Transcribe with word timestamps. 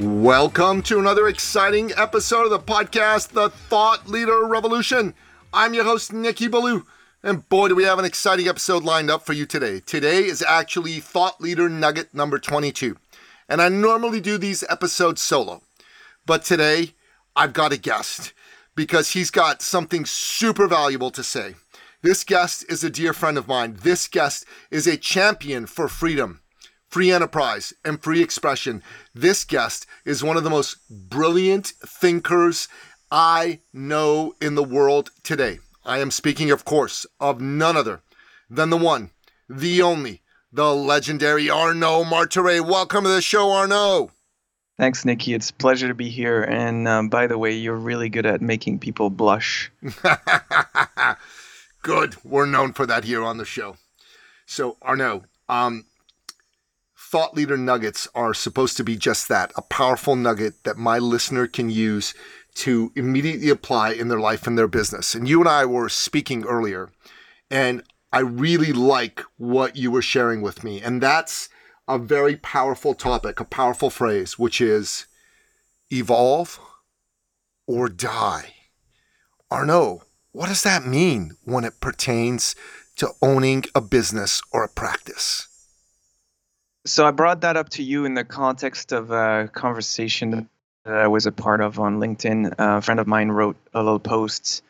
Welcome 0.00 0.82
to 0.82 1.00
another 1.00 1.26
exciting 1.26 1.90
episode 1.96 2.44
of 2.44 2.50
the 2.50 2.60
podcast, 2.60 3.30
The 3.30 3.50
Thought 3.50 4.06
Leader 4.06 4.46
Revolution. 4.46 5.12
I'm 5.52 5.74
your 5.74 5.82
host, 5.82 6.12
Nicky 6.12 6.46
Billou, 6.46 6.84
and 7.20 7.48
boy, 7.48 7.66
do 7.66 7.74
we 7.74 7.82
have 7.82 7.98
an 7.98 8.04
exciting 8.04 8.46
episode 8.46 8.84
lined 8.84 9.10
up 9.10 9.26
for 9.26 9.32
you 9.32 9.44
today. 9.44 9.80
Today 9.80 10.24
is 10.24 10.40
actually 10.40 11.00
Thought 11.00 11.40
Leader 11.40 11.68
Nugget 11.68 12.14
number 12.14 12.38
22, 12.38 12.96
and 13.48 13.60
I 13.60 13.70
normally 13.70 14.20
do 14.20 14.38
these 14.38 14.62
episodes 14.68 15.20
solo, 15.20 15.62
but 16.24 16.44
today 16.44 16.94
I've 17.34 17.52
got 17.52 17.72
a 17.72 17.76
guest 17.76 18.32
because 18.76 19.10
he's 19.10 19.32
got 19.32 19.62
something 19.62 20.06
super 20.06 20.68
valuable 20.68 21.10
to 21.10 21.24
say. 21.24 21.56
This 22.02 22.22
guest 22.22 22.64
is 22.68 22.84
a 22.84 22.90
dear 22.90 23.12
friend 23.12 23.36
of 23.36 23.48
mine. 23.48 23.78
This 23.82 24.06
guest 24.06 24.44
is 24.70 24.86
a 24.86 24.96
champion 24.96 25.66
for 25.66 25.88
freedom 25.88 26.40
free 26.88 27.12
enterprise, 27.12 27.72
and 27.84 28.02
free 28.02 28.22
expression. 28.22 28.82
This 29.14 29.44
guest 29.44 29.86
is 30.04 30.24
one 30.24 30.36
of 30.36 30.44
the 30.44 30.50
most 30.50 30.78
brilliant 30.90 31.68
thinkers 31.84 32.68
I 33.10 33.60
know 33.72 34.34
in 34.40 34.54
the 34.54 34.64
world 34.64 35.10
today. 35.22 35.58
I 35.84 35.98
am 35.98 36.10
speaking, 36.10 36.50
of 36.50 36.64
course, 36.64 37.06
of 37.20 37.40
none 37.40 37.76
other 37.76 38.00
than 38.50 38.70
the 38.70 38.76
one, 38.76 39.10
the 39.48 39.82
only, 39.82 40.22
the 40.52 40.74
legendary 40.74 41.50
Arnaud 41.50 42.04
Marthouret. 42.04 42.66
Welcome 42.66 43.04
to 43.04 43.10
the 43.10 43.22
show, 43.22 43.52
Arnaud. 43.52 44.10
Thanks, 44.78 45.04
Nicky. 45.04 45.34
It's 45.34 45.50
a 45.50 45.54
pleasure 45.54 45.88
to 45.88 45.94
be 45.94 46.08
here. 46.08 46.42
And 46.42 46.86
um, 46.86 47.08
by 47.08 47.26
the 47.26 47.36
way, 47.36 47.52
you're 47.52 47.74
really 47.74 48.08
good 48.08 48.26
at 48.26 48.40
making 48.40 48.78
people 48.78 49.10
blush. 49.10 49.72
good. 51.82 52.14
We're 52.24 52.46
known 52.46 52.72
for 52.72 52.86
that 52.86 53.04
here 53.04 53.24
on 53.24 53.38
the 53.38 53.44
show. 53.44 53.76
So, 54.46 54.76
Arnaud, 54.80 55.24
um, 55.48 55.84
thought 57.10 57.34
leader 57.34 57.56
nuggets 57.56 58.06
are 58.14 58.34
supposed 58.34 58.76
to 58.76 58.84
be 58.84 58.94
just 58.94 59.28
that 59.28 59.50
a 59.56 59.62
powerful 59.62 60.14
nugget 60.14 60.62
that 60.64 60.76
my 60.76 60.98
listener 60.98 61.46
can 61.46 61.70
use 61.70 62.12
to 62.54 62.92
immediately 62.94 63.48
apply 63.48 63.92
in 63.92 64.08
their 64.08 64.20
life 64.20 64.46
and 64.46 64.58
their 64.58 64.68
business. 64.68 65.14
And 65.14 65.26
you 65.26 65.40
and 65.40 65.48
I 65.48 65.64
were 65.64 65.88
speaking 65.88 66.44
earlier, 66.44 66.90
and 67.50 67.82
I 68.12 68.18
really 68.18 68.74
like 68.74 69.22
what 69.38 69.74
you 69.74 69.90
were 69.90 70.02
sharing 70.02 70.42
with 70.42 70.62
me. 70.62 70.82
And 70.82 71.02
that's 71.02 71.48
a 71.86 71.98
very 71.98 72.36
powerful 72.36 72.92
topic, 72.92 73.40
a 73.40 73.44
powerful 73.46 73.88
phrase, 73.88 74.38
which 74.38 74.60
is 74.60 75.06
evolve 75.90 76.60
or 77.66 77.88
die. 77.88 78.52
Arnaud, 79.50 80.02
what 80.32 80.48
does 80.48 80.62
that 80.62 80.84
mean 80.84 81.38
when 81.44 81.64
it 81.64 81.80
pertains 81.80 82.54
to 82.96 83.12
owning 83.22 83.64
a 83.74 83.80
business 83.80 84.42
or 84.52 84.62
a 84.62 84.68
practice? 84.68 85.48
So 86.88 87.06
I 87.06 87.10
brought 87.10 87.42
that 87.42 87.58
up 87.58 87.68
to 87.70 87.82
you 87.82 88.06
in 88.06 88.14
the 88.14 88.24
context 88.24 88.92
of 88.92 89.10
a 89.10 89.50
conversation 89.52 90.48
that 90.86 90.94
I 90.94 91.06
was 91.08 91.26
a 91.26 91.32
part 91.32 91.60
of 91.60 91.78
on 91.78 92.00
LinkedIn. 92.00 92.54
A 92.56 92.80
friend 92.80 92.98
of 92.98 93.06
mine 93.06 93.28
wrote 93.28 93.56
a 93.74 93.82
little 93.82 93.98
post 93.98 94.62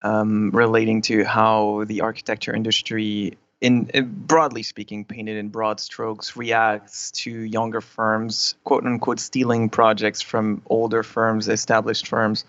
um, 0.00 0.50
relating 0.50 1.02
to 1.02 1.24
how 1.24 1.84
the 1.84 2.00
architecture 2.00 2.54
industry, 2.54 3.36
in, 3.60 3.90
in, 3.92 4.24
broadly 4.26 4.62
speaking, 4.62 5.04
painted 5.04 5.36
in 5.36 5.50
broad 5.50 5.78
strokes, 5.78 6.36
reacts 6.38 7.10
to 7.10 7.30
younger 7.30 7.82
firms, 7.82 8.54
quote 8.64 8.86
unquote, 8.86 9.20
stealing 9.20 9.68
projects 9.68 10.22
from 10.22 10.62
older 10.70 11.02
firms, 11.02 11.48
established 11.48 12.08
firms. 12.08 12.46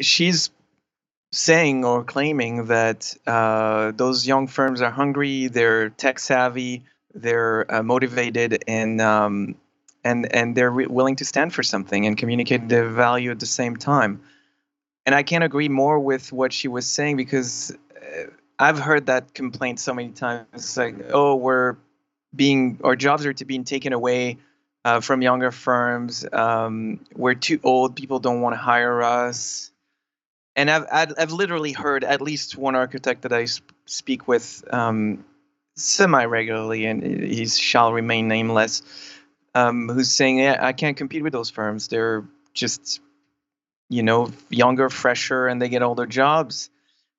She's 0.00 0.50
saying 1.30 1.84
or 1.84 2.02
claiming 2.02 2.66
that 2.66 3.14
uh, 3.28 3.92
those 3.92 4.26
young 4.26 4.48
firms 4.48 4.82
are 4.82 4.90
hungry, 4.90 5.46
they're 5.46 5.88
tech 5.88 6.18
savvy, 6.18 6.82
they're 7.14 7.72
uh, 7.72 7.82
motivated 7.82 8.64
and 8.66 9.00
um, 9.00 9.56
and 10.04 10.32
and 10.34 10.56
they're 10.56 10.70
re- 10.70 10.86
willing 10.86 11.16
to 11.16 11.24
stand 11.24 11.54
for 11.54 11.62
something 11.62 12.06
and 12.06 12.16
communicate 12.16 12.68
the 12.68 12.88
value 12.88 13.30
at 13.30 13.40
the 13.40 13.46
same 13.46 13.76
time. 13.76 14.22
And 15.04 15.14
I 15.14 15.22
can't 15.22 15.44
agree 15.44 15.68
more 15.68 15.98
with 15.98 16.32
what 16.32 16.52
she 16.52 16.68
was 16.68 16.86
saying 16.86 17.16
because 17.16 17.76
uh, 17.96 18.30
I've 18.58 18.78
heard 18.78 19.06
that 19.06 19.34
complaint 19.34 19.80
so 19.80 19.92
many 19.94 20.10
times. 20.10 20.46
It's 20.54 20.76
like, 20.76 20.94
oh, 21.12 21.34
we're 21.34 21.76
being 22.34 22.78
our 22.84 22.96
jobs 22.96 23.26
are 23.26 23.32
to 23.32 23.44
being 23.44 23.64
taken 23.64 23.92
away 23.92 24.38
uh, 24.84 25.00
from 25.00 25.22
younger 25.22 25.50
firms. 25.50 26.24
Um, 26.32 27.00
we're 27.14 27.34
too 27.34 27.60
old. 27.62 27.96
People 27.96 28.20
don't 28.20 28.40
want 28.40 28.54
to 28.54 28.58
hire 28.60 29.02
us. 29.02 29.70
And 30.54 30.70
I've, 30.70 30.86
I've, 30.92 31.12
I've 31.18 31.32
literally 31.32 31.72
heard 31.72 32.04
at 32.04 32.20
least 32.20 32.56
one 32.56 32.76
architect 32.76 33.22
that 33.22 33.32
I 33.32 33.46
sp- 33.48 33.72
speak 33.86 34.28
with 34.28 34.62
um, 34.70 35.24
semi 35.76 36.24
regularly, 36.24 36.86
and 36.86 37.02
he 37.02 37.46
shall 37.46 37.92
remain 37.92 38.28
nameless, 38.28 38.82
um, 39.54 39.88
who's 39.88 40.12
saying, 40.12 40.38
yeah, 40.38 40.58
I 40.60 40.72
can't 40.72 40.96
compete 40.96 41.22
with 41.22 41.32
those 41.32 41.50
firms. 41.50 41.88
They're 41.88 42.24
just, 42.54 43.00
you 43.88 44.02
know, 44.02 44.30
younger, 44.50 44.90
fresher, 44.90 45.46
and 45.46 45.60
they 45.60 45.68
get 45.68 45.82
all 45.82 45.94
their 45.94 46.06
jobs. 46.06 46.70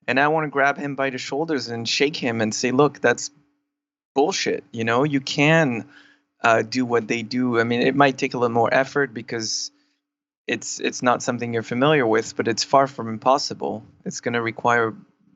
And 0.07 0.19
I 0.19 0.27
want 0.27 0.45
to 0.45 0.49
grab 0.49 0.77
him 0.77 0.95
by 0.95 1.09
the 1.09 1.17
shoulders 1.17 1.69
and 1.69 1.87
shake 1.87 2.15
him 2.15 2.41
and 2.41 2.53
say, 2.53 2.71
look, 2.71 2.99
that's 2.99 3.31
bullshit. 4.13 4.63
You 4.71 4.83
know, 4.83 5.03
you 5.03 5.21
can 5.21 5.87
uh, 6.43 6.61
do 6.61 6.85
what 6.85 7.07
they 7.07 7.21
do. 7.21 7.59
I 7.59 7.63
mean, 7.63 7.81
it 7.81 7.95
might 7.95 8.17
take 8.17 8.33
a 8.33 8.37
little 8.37 8.53
more 8.53 8.73
effort 8.73 9.13
because 9.13 9.71
it's 10.45 10.79
it's 10.81 11.01
not 11.01 11.23
something 11.23 11.53
you're 11.53 11.63
familiar 11.63 12.05
with, 12.05 12.35
but 12.35 12.47
it's 12.49 12.63
far 12.65 12.87
from 12.87 13.07
impossible. 13.07 13.83
It's 14.03 14.19
going 14.19 14.33
to 14.33 14.41
require 14.41 14.93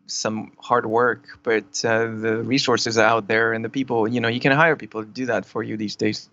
some 0.08 0.52
hard 0.60 0.86
work, 0.86 1.40
but 1.44 1.86
uh, 1.86 2.06
the 2.06 2.42
resources 2.44 2.98
are 2.98 3.06
out 3.06 3.28
there 3.28 3.54
and 3.54 3.64
the 3.64 3.70
people, 3.70 4.08
you 4.08 4.20
know, 4.20 4.28
you 4.28 4.40
can 4.40 4.52
hire 4.52 4.76
people 4.76 5.04
to 5.04 5.08
do 5.08 5.28
that 5.28 5.46
for 5.46 5.62
you 5.62 5.78
these 5.78 5.96
days. 5.96 6.30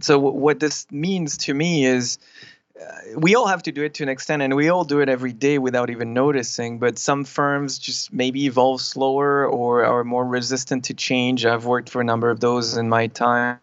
So 0.00 0.18
what 0.18 0.58
this 0.58 0.86
means 0.90 1.38
to 1.38 1.54
me 1.54 1.84
is 1.84 2.18
uh, 2.80 3.18
we 3.18 3.34
all 3.34 3.46
have 3.46 3.62
to 3.64 3.72
do 3.72 3.84
it 3.84 3.94
to 3.94 4.02
an 4.02 4.08
extent 4.08 4.42
and 4.42 4.56
we 4.56 4.68
all 4.68 4.84
do 4.84 5.00
it 5.00 5.08
every 5.08 5.32
day 5.32 5.58
without 5.58 5.90
even 5.90 6.14
noticing 6.14 6.78
but 6.78 6.98
some 6.98 7.22
firms 7.24 7.78
just 7.78 8.12
maybe 8.12 8.46
evolve 8.46 8.80
slower 8.80 9.46
or 9.46 9.84
are 9.84 10.04
more 10.04 10.24
resistant 10.24 10.86
to 10.86 10.94
change 10.94 11.44
i've 11.44 11.66
worked 11.66 11.90
for 11.90 12.00
a 12.00 12.04
number 12.04 12.30
of 12.30 12.40
those 12.40 12.76
in 12.76 12.88
my 12.88 13.08
time 13.08 13.60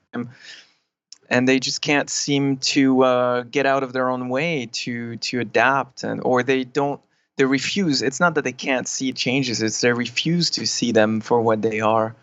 and 1.30 1.48
they 1.48 1.60
just 1.60 1.82
can't 1.82 2.10
seem 2.10 2.58
to 2.58 3.04
uh, 3.04 3.44
get 3.44 3.66
out 3.66 3.84
of 3.84 3.94
their 3.94 4.10
own 4.10 4.30
way 4.30 4.70
to 4.72 5.18
to 5.18 5.40
adapt 5.40 6.04
and 6.04 6.22
or 6.24 6.44
they 6.44 6.64
don't 6.64 7.02
they 7.40 7.46
refuse. 7.46 8.02
It's 8.02 8.20
not 8.20 8.36
that 8.36 8.44
they 8.44 8.52
can't 8.52 8.88
see 8.88 9.14
changes 9.14 9.62
it's 9.62 9.80
they 9.80 9.94
refuse 9.94 10.50
to 10.52 10.68
see 10.68 10.92
them 10.92 11.22
for 11.22 11.40
what 11.40 11.62
they 11.62 11.80
are 11.80 12.14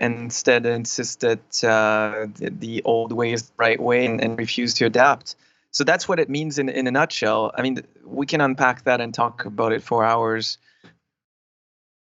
and 0.00 0.18
instead 0.18 0.66
insist 0.66 1.20
that 1.20 1.64
uh, 1.64 2.26
the, 2.34 2.50
the, 2.50 2.82
old 2.84 3.12
way 3.12 3.32
is 3.32 3.42
the 3.44 3.52
right 3.56 3.80
way 3.80 4.04
and, 4.04 4.20
and, 4.20 4.36
refuse 4.36 4.74
to 4.74 4.84
adapt. 4.84 5.36
So 5.70 5.84
that's 5.84 6.08
what 6.08 6.18
it 6.18 6.28
means 6.28 6.58
in, 6.58 6.68
in 6.68 6.88
a 6.88 6.90
nutshell. 6.90 7.52
I 7.56 7.62
mean 7.62 7.82
we 8.04 8.26
can 8.26 8.40
unpack 8.40 8.82
that 8.82 9.00
and 9.00 9.14
talk 9.14 9.44
about 9.44 9.72
it 9.72 9.82
for 9.82 10.04
hours. 10.04 10.58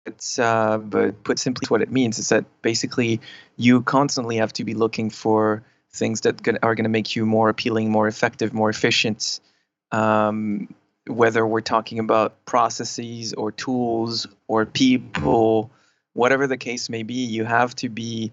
It's, 0.06 0.40
uh, 0.40 0.78
but 0.78 1.22
put 1.26 1.40
simply 1.40 1.68
what 1.68 1.82
it 1.82 1.92
means 1.92 2.20
is 2.20 2.30
that 2.30 2.46
basically 2.62 3.20
you 3.58 3.82
constantly 3.82 4.38
have 4.38 4.54
to 4.54 4.64
be 4.64 4.76
looking 4.76 5.10
for 5.10 5.62
things 5.92 6.22
that 6.22 6.48
are 6.64 6.74
going 6.74 6.86
to 6.86 6.90
make 6.90 7.18
you 7.18 7.26
more 7.26 7.50
appealing 7.50 7.92
more 7.92 8.08
effective 8.08 8.54
more 8.54 8.70
efficient. 8.70 9.42
Um, 9.92 10.74
whether 11.10 11.46
we're 11.46 11.62
talking 11.62 12.00
about 12.00 12.46
processes 12.46 13.34
or 13.34 13.52
tools 13.52 14.28
or 14.48 14.66
people, 14.66 15.72
whatever 16.14 16.48
the 16.48 16.58
case 16.58 16.90
may 16.90 17.04
be, 17.04 17.26
you 17.26 17.44
have 17.46 17.76
to 17.76 17.90
be 17.90 18.32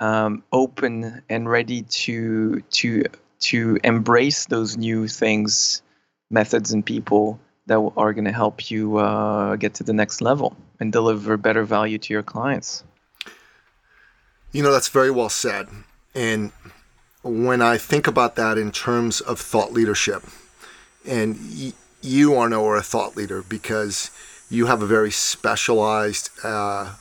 um, 0.00 0.42
open 0.52 1.22
and 1.28 1.48
ready 1.48 1.82
to 1.82 2.60
to 2.70 3.04
to 3.40 3.78
embrace 3.84 4.46
those 4.46 4.76
new 4.76 5.06
things, 5.06 5.82
methods, 6.30 6.72
and 6.72 6.84
people 6.84 7.40
that 7.66 7.78
are 7.96 8.12
going 8.12 8.24
to 8.24 8.32
help 8.32 8.70
you 8.70 8.96
uh, 8.96 9.56
get 9.56 9.74
to 9.74 9.84
the 9.84 9.92
next 9.92 10.20
level 10.20 10.56
and 10.80 10.90
deliver 10.90 11.36
better 11.36 11.64
value 11.64 11.98
to 11.98 12.12
your 12.12 12.22
clients. 12.22 12.82
You 14.52 14.62
know, 14.62 14.72
that's 14.72 14.88
very 14.88 15.10
well 15.10 15.28
said. 15.28 15.68
And 16.14 16.50
when 17.22 17.60
I 17.60 17.76
think 17.76 18.06
about 18.06 18.36
that 18.36 18.56
in 18.56 18.72
terms 18.72 19.20
of 19.20 19.38
thought 19.38 19.72
leadership, 19.72 20.24
and 21.06 21.36
you, 22.00 22.34
are 22.34 22.76
a 22.76 22.82
thought 22.82 23.16
leader 23.16 23.42
because 23.42 24.10
you 24.50 24.66
have 24.66 24.82
a 24.82 24.86
very 24.86 25.10
specialized 25.10 26.30
uh, 26.42 26.94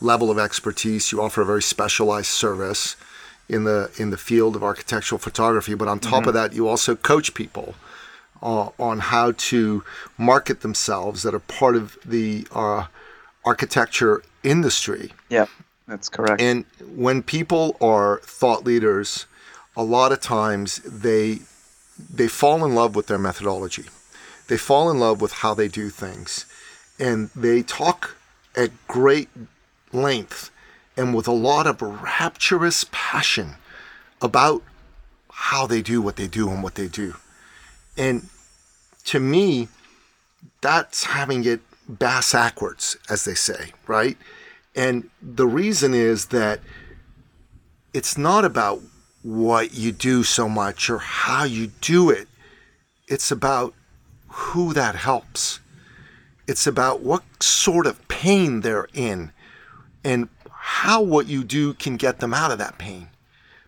level 0.00 0.30
of 0.30 0.38
expertise. 0.38 1.12
You 1.12 1.22
offer 1.22 1.42
a 1.42 1.46
very 1.46 1.62
specialized 1.62 2.28
service 2.28 2.96
in 3.48 3.64
the 3.64 3.90
in 3.98 4.10
the 4.10 4.16
field 4.16 4.56
of 4.56 4.62
architectural 4.62 5.18
photography. 5.18 5.74
But 5.74 5.88
on 5.88 6.00
top 6.00 6.20
mm-hmm. 6.20 6.28
of 6.28 6.34
that, 6.34 6.52
you 6.52 6.68
also 6.68 6.94
coach 6.94 7.34
people 7.34 7.74
uh, 8.42 8.70
on 8.78 8.98
how 8.98 9.32
to 9.32 9.84
market 10.18 10.60
themselves 10.60 11.22
that 11.22 11.34
are 11.34 11.40
part 11.40 11.76
of 11.76 11.98
the 12.04 12.46
uh, 12.52 12.86
architecture 13.44 14.22
industry. 14.42 15.12
Yeah, 15.28 15.46
that's 15.86 16.08
correct. 16.08 16.40
And 16.40 16.64
when 16.94 17.22
people 17.22 17.76
are 17.80 18.20
thought 18.24 18.64
leaders, 18.64 19.26
a 19.76 19.82
lot 19.82 20.12
of 20.12 20.20
times 20.20 20.76
they 20.78 21.40
they 22.12 22.28
fall 22.28 22.64
in 22.64 22.74
love 22.74 22.96
with 22.96 23.06
their 23.06 23.18
methodology. 23.18 23.84
They 24.52 24.58
fall 24.58 24.90
in 24.90 25.00
love 25.00 25.22
with 25.22 25.32
how 25.32 25.54
they 25.54 25.66
do 25.66 25.88
things, 25.88 26.44
and 26.98 27.30
they 27.34 27.62
talk 27.62 28.18
at 28.54 28.70
great 28.86 29.30
length 29.94 30.50
and 30.94 31.14
with 31.14 31.26
a 31.26 31.32
lot 31.32 31.66
of 31.66 31.80
rapturous 31.80 32.84
passion 32.92 33.54
about 34.20 34.62
how 35.30 35.66
they 35.66 35.80
do 35.80 36.02
what 36.02 36.16
they 36.16 36.28
do 36.28 36.50
and 36.50 36.62
what 36.62 36.74
they 36.74 36.86
do. 36.86 37.14
And 37.96 38.28
to 39.06 39.18
me, 39.18 39.68
that's 40.60 41.04
having 41.04 41.46
it 41.46 41.62
bass 41.88 42.34
backwards, 42.34 42.98
as 43.08 43.24
they 43.24 43.32
say, 43.32 43.72
right? 43.86 44.18
And 44.76 45.08
the 45.22 45.46
reason 45.46 45.94
is 45.94 46.26
that 46.26 46.60
it's 47.94 48.18
not 48.18 48.44
about 48.44 48.82
what 49.22 49.72
you 49.72 49.92
do 49.92 50.22
so 50.22 50.46
much 50.46 50.90
or 50.90 50.98
how 50.98 51.44
you 51.44 51.68
do 51.80 52.10
it. 52.10 52.28
It's 53.08 53.30
about 53.30 53.72
who 54.32 54.72
that 54.72 54.94
helps. 54.94 55.60
It's 56.48 56.66
about 56.66 57.00
what 57.00 57.22
sort 57.42 57.86
of 57.86 58.06
pain 58.08 58.62
they're 58.62 58.88
in 58.92 59.32
and 60.04 60.28
how 60.50 61.02
what 61.02 61.26
you 61.26 61.44
do 61.44 61.74
can 61.74 61.96
get 61.96 62.20
them 62.20 62.34
out 62.34 62.50
of 62.50 62.58
that 62.58 62.78
pain. 62.78 63.08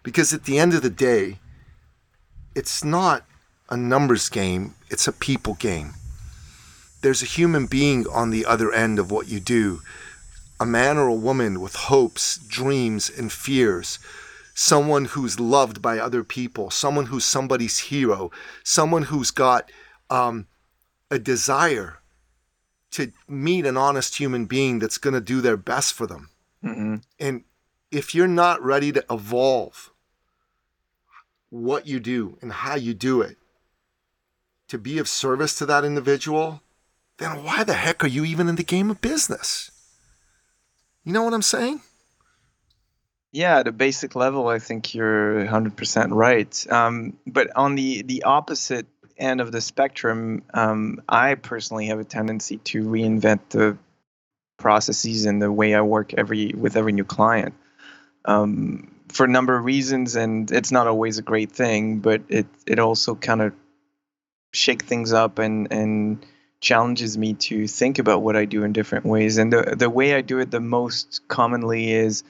Because 0.03 0.33
at 0.33 0.45
the 0.45 0.59
end 0.59 0.75
of 0.75 0.83
the 0.83 0.91
day, 0.91 1.39
it's 2.55 2.83
not 2.85 3.25
a 3.69 3.77
numbers 3.77 4.29
game, 4.29 4.75
it's 4.91 5.09
a 5.09 5.13
people 5.13 5.55
game. 5.55 5.95
There's 7.03 7.23
a 7.23 7.27
human 7.27 7.67
being 7.67 8.07
on 8.09 8.31
the 8.31 8.47
other 8.47 8.73
end 8.73 8.99
of 8.99 9.11
what 9.11 9.29
you 9.29 9.41
do 9.41 9.81
a 10.61 10.65
man 10.65 10.97
or 10.97 11.09
a 11.09 11.15
woman 11.15 11.61
with 11.61 11.75
hopes, 11.75 12.39
dreams, 12.39 13.11
and 13.11 13.31
fears. 13.33 13.99
Someone 14.55 15.07
who's 15.07 15.41
loved 15.41 15.83
by 15.83 15.99
other 15.99 16.23
people, 16.23 16.71
someone 16.71 17.07
who's 17.07 17.25
somebody's 17.25 17.79
hero, 17.79 18.31
someone 18.63 19.03
who's 19.03 19.33
got 19.33 19.71
um, 20.11 20.47
a 21.11 21.19
desire 21.19 21.99
to 22.93 23.13
meet 23.29 23.67
an 23.67 23.77
honest 23.77 24.19
human 24.19 24.47
being 24.47 24.79
that's 24.79 24.99
going 24.99 25.15
to 25.15 25.21
do 25.21 25.41
their 25.41 25.57
best 25.57 25.95
for 25.95 26.07
them. 26.07 26.31
Mm-hmm. 26.63 26.97
And 27.19 27.45
if 27.91 28.15
you're 28.15 28.29
not 28.29 28.63
ready 28.63 28.93
to 28.93 29.05
evolve 29.11 29.91
what 31.51 31.87
you 31.87 32.01
do 32.01 32.39
and 32.41 32.53
how 32.53 32.75
you 32.75 32.95
do 32.95 33.21
it 33.21 33.37
to 34.69 34.79
be 34.79 34.99
of 34.99 35.09
service 35.09 35.57
to 35.57 35.67
that 35.67 35.85
individual, 35.85 36.63
then 37.19 37.45
why 37.45 37.65
the 37.65 37.75
heck 37.75 38.03
are 38.03 38.09
you 38.09 38.25
even 38.25 38.49
in 38.49 38.57
the 38.57 38.65
game 38.65 38.91
of 38.91 39.01
business? 39.01 39.71
You 41.05 41.13
know 41.13 41.23
what 41.23 41.35
I'm 41.35 41.43
saying? 41.43 41.81
Yeah, 43.31 43.59
at 43.59 43.69
a 43.69 43.73
basic 43.73 44.15
level, 44.15 44.49
I 44.49 44.61
think 44.61 44.95
you're 44.95 45.45
100% 45.45 46.09
right. 46.11 46.73
Um, 46.73 47.17
but 47.27 47.55
on 47.57 47.75
the, 47.75 48.03
the 48.03 48.23
opposite 48.23 48.87
end 49.17 49.41
of 49.41 49.53
the 49.53 49.61
spectrum, 49.61 50.43
um, 50.53 51.03
I 51.09 51.35
personally 51.35 51.87
have 51.87 52.01
a 52.01 52.05
tendency 52.05 52.59
to 52.59 52.83
reinvent 52.83 53.41
the 53.51 53.79
processes 54.59 55.27
and 55.27 55.41
the 55.41 55.51
way 55.51 55.75
I 55.75 55.81
work 55.81 56.15
every 56.15 56.53
with 56.57 56.77
every 56.77 56.93
new 56.93 57.05
client 57.05 57.55
um, 58.25 58.91
for 59.09 59.25
a 59.25 59.29
number 59.29 59.57
of 59.57 59.65
reasons, 59.65 60.17
and 60.17 60.51
it's 60.51 60.73
not 60.73 60.87
always 60.87 61.19
a 61.19 61.23
great 61.23 61.53
thing, 61.53 61.99
but 61.99 62.23
it 62.29 62.47
it 62.67 62.79
also 62.79 63.15
kind 63.15 63.43
of 63.43 63.53
shake 64.53 64.85
things 64.85 65.13
up 65.13 65.39
and 65.39 65.73
and 65.73 66.27
challenges 66.61 67.19
me 67.19 67.35
to 67.35 67.69
think 67.69 67.99
about 67.99 68.23
what 68.23 68.37
I 68.37 68.47
do 68.47 68.65
in 68.65 68.73
different 68.73 69.05
ways. 69.05 69.39
And 69.39 69.53
the 69.53 69.75
the 69.77 69.91
way 69.91 70.15
I 70.15 70.23
do 70.23 70.39
it 70.39 70.51
the 70.51 70.61
most 70.61 71.23
commonly 71.29 71.93
is 71.93 72.25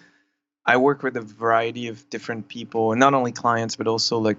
I 0.67 0.79
work 0.79 1.03
with 1.03 1.17
a 1.17 1.21
variety 1.21 1.89
of 1.89 2.09
different 2.11 2.49
people, 2.49 2.95
not 2.97 3.15
only 3.15 3.33
clients 3.33 3.77
but 3.77 3.87
also 3.87 4.19
like 4.19 4.39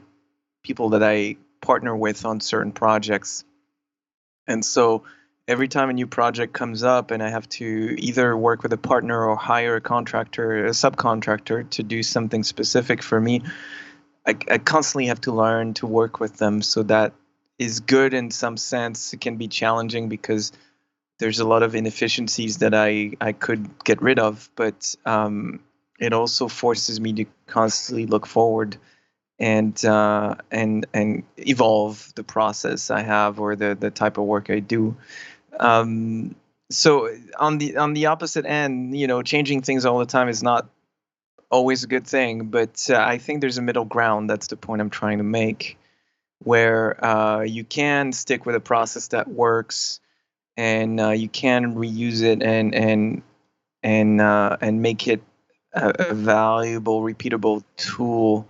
people 0.64 0.90
that 0.90 1.04
I 1.04 1.38
partner 1.66 1.96
with 1.96 2.26
on 2.26 2.40
certain 2.40 2.72
projects. 2.72 3.44
And 4.48 4.64
so 4.64 5.04
every 5.48 5.68
time 5.68 5.90
a 5.90 5.94
new 5.94 6.08
project 6.08 6.54
comes 6.54 6.84
up 6.84 7.12
and 7.12 7.22
I 7.22 7.30
have 7.30 7.48
to 7.50 7.96
either 7.98 8.38
work 8.38 8.64
with 8.64 8.74
a 8.74 8.78
partner 8.78 9.24
or 9.24 9.36
hire 9.36 9.76
a 9.76 9.82
contractor, 9.82 10.66
a 10.66 10.72
subcontractor 10.72 11.70
to 11.72 11.84
do 11.84 12.04
something 12.04 12.44
specific 12.44 13.04
for 13.04 13.20
me, 13.20 13.42
I, 14.26 14.36
I 14.50 14.58
constantly 14.58 15.08
have 15.08 15.22
to 15.22 15.32
learn 15.32 15.74
to 15.76 15.88
work 15.88 16.20
with 16.20 16.38
them. 16.38 16.62
So 16.62 16.84
that 16.84 17.14
is 17.58 17.80
good 17.80 18.14
in 18.14 18.32
some 18.32 18.58
sense. 18.58 19.14
It 19.14 19.22
can 19.22 19.38
be 19.38 19.48
challenging 19.48 20.10
because 20.10 20.52
there's 21.20 21.40
a 21.40 21.46
lot 21.46 21.64
of 21.64 21.76
inefficiencies 21.76 22.58
that 22.58 22.74
I, 22.74 23.14
I 23.22 23.32
could 23.32 23.84
get 23.84 24.02
rid 24.02 24.20
of, 24.20 24.50
but 24.56 24.96
um, 25.06 25.62
it 26.00 26.14
also 26.14 26.48
forces 26.48 27.00
me 27.00 27.14
to 27.14 27.26
constantly 27.48 28.06
look 28.06 28.26
forward 28.26 28.78
and 29.40 29.84
uh, 29.84 30.36
and 30.52 30.86
and 30.94 31.24
evolve 31.38 32.14
the 32.16 32.24
process 32.24 32.90
I 32.90 33.02
have 33.02 33.40
or 33.40 33.56
the 33.56 33.76
the 33.80 33.92
type 33.92 34.18
of 34.18 34.26
work 34.26 34.50
I 34.50 34.60
do. 34.60 34.96
Um, 35.60 36.36
so 36.70 37.10
on 37.40 37.58
the 37.58 37.78
on 37.78 37.94
the 37.94 38.08
opposite 38.08 38.46
end, 38.46 38.98
you 38.98 39.08
know, 39.08 39.22
changing 39.22 39.62
things 39.62 39.86
all 39.86 40.00
the 40.00 40.06
time 40.06 40.30
is 40.30 40.42
not 40.42 40.70
always 41.50 41.84
a 41.84 41.88
good 41.88 42.08
thing. 42.08 42.46
But 42.46 42.88
uh, 42.90 42.98
I 42.98 43.18
think 43.18 43.42
there's 43.42 43.58
a 43.58 43.62
middle 43.62 43.86
ground. 43.86 44.30
That's 44.30 44.48
the 44.48 44.58
point 44.58 44.82
I'm 44.82 44.90
trying 44.90 45.18
to 45.18 45.24
make, 45.24 45.78
where 46.40 47.04
uh, 47.04 47.42
you 47.42 47.64
can 47.64 48.14
stick 48.14 48.46
with 48.46 48.56
a 48.56 48.62
process 48.62 49.10
that 49.10 49.28
works, 49.28 50.00
and 50.56 51.00
uh, 51.00 51.10
you 51.10 51.28
can 51.28 51.76
reuse 51.76 52.24
it 52.24 52.42
and 52.42 52.74
and 52.74 53.22
and 53.84 54.22
uh, 54.22 54.58
and 54.62 54.82
make 54.82 55.08
it 55.08 55.22
a, 55.74 55.94
a 56.10 56.14
valuable, 56.14 57.02
repeatable 57.02 57.64
tool 57.76 58.50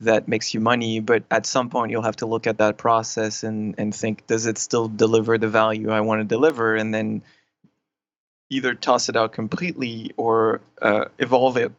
that 0.00 0.28
makes 0.28 0.52
you 0.52 0.60
money 0.60 1.00
but 1.00 1.24
at 1.30 1.46
some 1.46 1.70
point 1.70 1.90
you'll 1.90 2.02
have 2.02 2.16
to 2.16 2.26
look 2.26 2.46
at 2.46 2.58
that 2.58 2.76
process 2.76 3.42
and 3.42 3.74
and 3.78 3.94
think 3.94 4.26
does 4.26 4.46
it 4.46 4.58
still 4.58 4.88
deliver 4.88 5.38
the 5.38 5.48
value 5.48 5.90
i 5.90 6.00
want 6.00 6.20
to 6.20 6.24
deliver? 6.24 6.76
And 6.76 6.92
then 6.92 7.22
either 8.50 8.74
toss 8.74 9.08
it 9.08 9.16
out 9.16 9.32
completely 9.32 10.12
or 10.16 10.60
uh, 10.80 11.06
evolve 11.18 11.56
it 11.56 11.72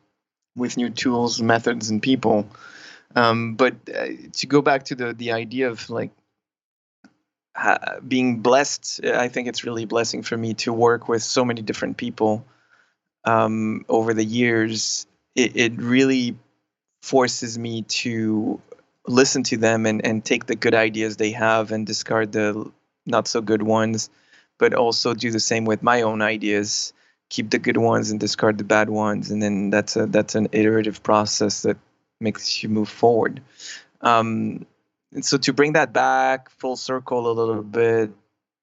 with 0.56 0.76
new 0.76 0.90
tools 0.90 1.42
methods 1.42 1.90
and 1.90 2.02
people. 2.04 2.46
Um, 3.16 3.56
but 3.56 3.76
uh, 3.88 4.08
to 4.34 4.48
go 4.48 4.62
back 4.62 4.86
to 4.86 4.96
the 4.96 5.14
the 5.14 5.32
idea 5.32 5.70
of 5.70 5.90
like 5.90 6.12
being 8.08 8.42
blessed 8.42 9.04
i 9.04 9.30
think 9.30 9.48
it's 9.48 9.64
really 9.64 9.84
a 9.84 9.88
blessing 9.88 10.22
for 10.22 10.38
me 10.38 10.54
to 10.54 10.72
work 10.72 11.10
with 11.10 11.24
so 11.24 11.44
many 11.44 11.64
different 11.64 11.98
people 11.98 12.46
um, 13.28 13.86
over 13.90 14.14
the 14.14 14.24
years. 14.24 15.06
It, 15.36 15.56
it 15.56 15.74
really 15.78 16.38
forces 17.02 17.58
me 17.58 17.84
to 17.84 18.60
listen 19.08 19.44
to 19.44 19.58
them 19.58 19.86
and, 19.86 20.06
and 20.06 20.24
take 20.24 20.46
the 20.46 20.56
good 20.56 20.76
ideas 20.76 21.18
they 21.18 21.32
have 21.32 21.72
and 21.72 21.88
discard 21.88 22.32
the 22.32 22.70
not 23.06 23.28
so 23.28 23.42
good 23.42 23.64
ones, 23.64 24.10
but 24.58 24.74
also 24.74 25.14
do 25.14 25.32
the 25.32 25.40
same 25.40 25.66
with 25.66 25.82
my 25.82 26.02
own 26.02 26.22
ideas, 26.22 26.94
keep 27.30 27.50
the 27.50 27.60
good 27.60 27.78
ones 27.78 28.12
and 28.12 28.20
discard 28.20 28.58
the 28.58 28.64
bad 28.64 28.90
ones, 28.90 29.32
and 29.32 29.42
then 29.42 29.70
that's 29.70 29.96
a 29.96 30.06
that's 30.06 30.36
an 30.36 30.50
iterative 30.52 31.02
process 31.04 31.62
that 31.62 31.78
makes 32.20 32.62
you 32.62 32.70
move 32.70 32.90
forward. 32.90 33.42
Um, 34.02 34.66
and 35.14 35.24
so 35.24 35.38
to 35.38 35.54
bring 35.54 35.74
that 35.74 35.94
back 35.94 36.50
full 36.50 36.76
circle 36.76 37.32
a 37.32 37.34
little 37.34 37.64
bit, 37.64 38.12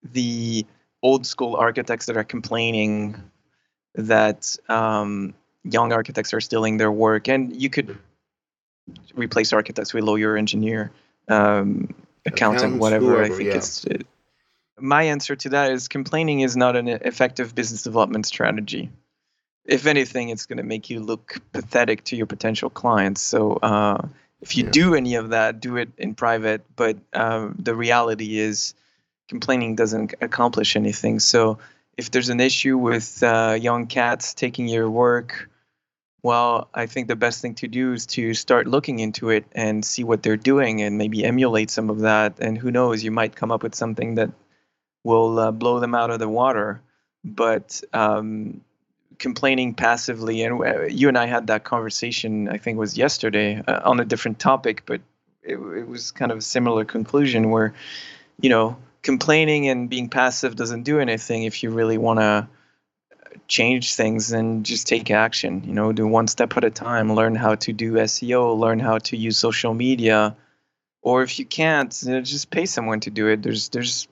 the 0.02 0.66
old 1.02 1.26
school 1.26 1.56
architects 1.56 2.06
that 2.06 2.16
are 2.16 2.24
complaining 2.24 3.16
that 3.94 4.56
um, 4.68 5.34
young 5.62 5.92
architects 5.92 6.34
are 6.34 6.40
stealing 6.40 6.76
their 6.76 6.92
work, 6.92 7.28
and 7.28 7.60
you 7.60 7.70
could 7.70 7.98
replace 9.14 9.52
architects 9.52 9.94
with 9.94 10.04
lawyer, 10.04 10.36
engineer, 10.36 10.90
um, 11.28 11.94
accountant, 12.26 12.78
whatever. 12.78 13.06
Whoever, 13.06 13.24
I 13.24 13.28
think 13.28 13.48
yeah. 13.48 13.56
it's. 13.56 13.84
It, 13.84 14.06
my 14.78 15.04
answer 15.04 15.36
to 15.36 15.48
that 15.50 15.72
is 15.72 15.88
complaining 15.88 16.40
is 16.40 16.56
not 16.56 16.76
an 16.76 16.88
effective 16.88 17.54
business 17.54 17.82
development 17.82 18.26
strategy. 18.26 18.90
If 19.64 19.86
anything, 19.86 20.28
it's 20.28 20.46
going 20.46 20.58
to 20.58 20.64
make 20.64 20.90
you 20.90 21.00
look 21.00 21.40
pathetic 21.52 22.04
to 22.04 22.16
your 22.16 22.26
potential 22.26 22.68
clients. 22.68 23.22
So 23.22 23.54
uh, 23.54 24.06
if 24.40 24.56
you 24.56 24.64
yeah. 24.64 24.70
do 24.70 24.94
any 24.94 25.14
of 25.14 25.30
that, 25.30 25.60
do 25.60 25.76
it 25.76 25.90
in 25.96 26.14
private. 26.14 26.62
But 26.76 26.98
uh, 27.12 27.50
the 27.58 27.74
reality 27.74 28.38
is, 28.38 28.74
complaining 29.28 29.74
doesn't 29.74 30.14
accomplish 30.20 30.76
anything. 30.76 31.18
So 31.18 31.58
if 31.96 32.10
there's 32.10 32.28
an 32.28 32.40
issue 32.40 32.76
with 32.76 33.22
uh, 33.22 33.56
young 33.58 33.86
cats 33.86 34.34
taking 34.34 34.68
your 34.68 34.90
work, 34.90 35.48
well, 36.24 36.68
I 36.72 36.86
think 36.86 37.06
the 37.06 37.16
best 37.16 37.42
thing 37.42 37.54
to 37.56 37.68
do 37.68 37.92
is 37.92 38.06
to 38.06 38.32
start 38.32 38.66
looking 38.66 38.98
into 38.98 39.28
it 39.28 39.44
and 39.52 39.84
see 39.84 40.04
what 40.04 40.22
they're 40.22 40.38
doing 40.38 40.80
and 40.80 40.96
maybe 40.96 41.22
emulate 41.22 41.70
some 41.70 41.90
of 41.90 42.00
that. 42.00 42.40
And 42.40 42.56
who 42.56 42.70
knows, 42.70 43.04
you 43.04 43.10
might 43.10 43.36
come 43.36 43.52
up 43.52 43.62
with 43.62 43.74
something 43.74 44.14
that 44.14 44.30
will 45.04 45.38
uh, 45.38 45.50
blow 45.52 45.80
them 45.80 45.94
out 45.94 46.10
of 46.10 46.18
the 46.18 46.28
water. 46.28 46.80
But 47.22 47.82
um, 47.92 48.62
complaining 49.18 49.74
passively 49.74 50.42
and 50.42 50.60
uh, 50.60 50.82
you 50.86 51.08
and 51.08 51.16
i 51.16 51.26
had 51.26 51.46
that 51.46 51.62
conversation 51.62 52.48
i 52.48 52.58
think 52.58 52.76
was 52.76 52.98
yesterday 52.98 53.62
uh, 53.66 53.80
on 53.84 54.00
a 54.00 54.04
different 54.04 54.38
topic 54.38 54.82
but 54.86 55.00
it, 55.42 55.54
it 55.54 55.86
was 55.86 56.10
kind 56.10 56.32
of 56.32 56.38
a 56.38 56.42
similar 56.42 56.84
conclusion 56.84 57.50
where 57.50 57.74
you 58.40 58.50
know 58.50 58.76
complaining 59.02 59.68
and 59.68 59.88
being 59.88 60.08
passive 60.08 60.56
doesn't 60.56 60.82
do 60.82 60.98
anything 60.98 61.44
if 61.44 61.62
you 61.62 61.70
really 61.70 61.96
want 61.98 62.18
to 62.18 62.48
change 63.48 63.94
things 63.94 64.32
and 64.32 64.64
just 64.64 64.86
take 64.86 65.10
action 65.10 65.62
you 65.64 65.72
know 65.72 65.92
do 65.92 66.06
one 66.06 66.26
step 66.26 66.56
at 66.56 66.64
a 66.64 66.70
time 66.70 67.12
learn 67.12 67.34
how 67.34 67.54
to 67.54 67.72
do 67.72 67.92
seo 67.92 68.56
learn 68.58 68.78
how 68.78 68.98
to 68.98 69.16
use 69.16 69.36
social 69.36 69.74
media 69.74 70.36
or 71.04 71.22
if 71.22 71.38
you 71.38 71.44
can't 71.44 71.90
just 71.90 72.50
pay 72.50 72.66
someone 72.66 72.98
to 73.00 73.10
do 73.10 73.28
it. 73.28 73.42
There's 73.42 73.68
there's 73.68 74.08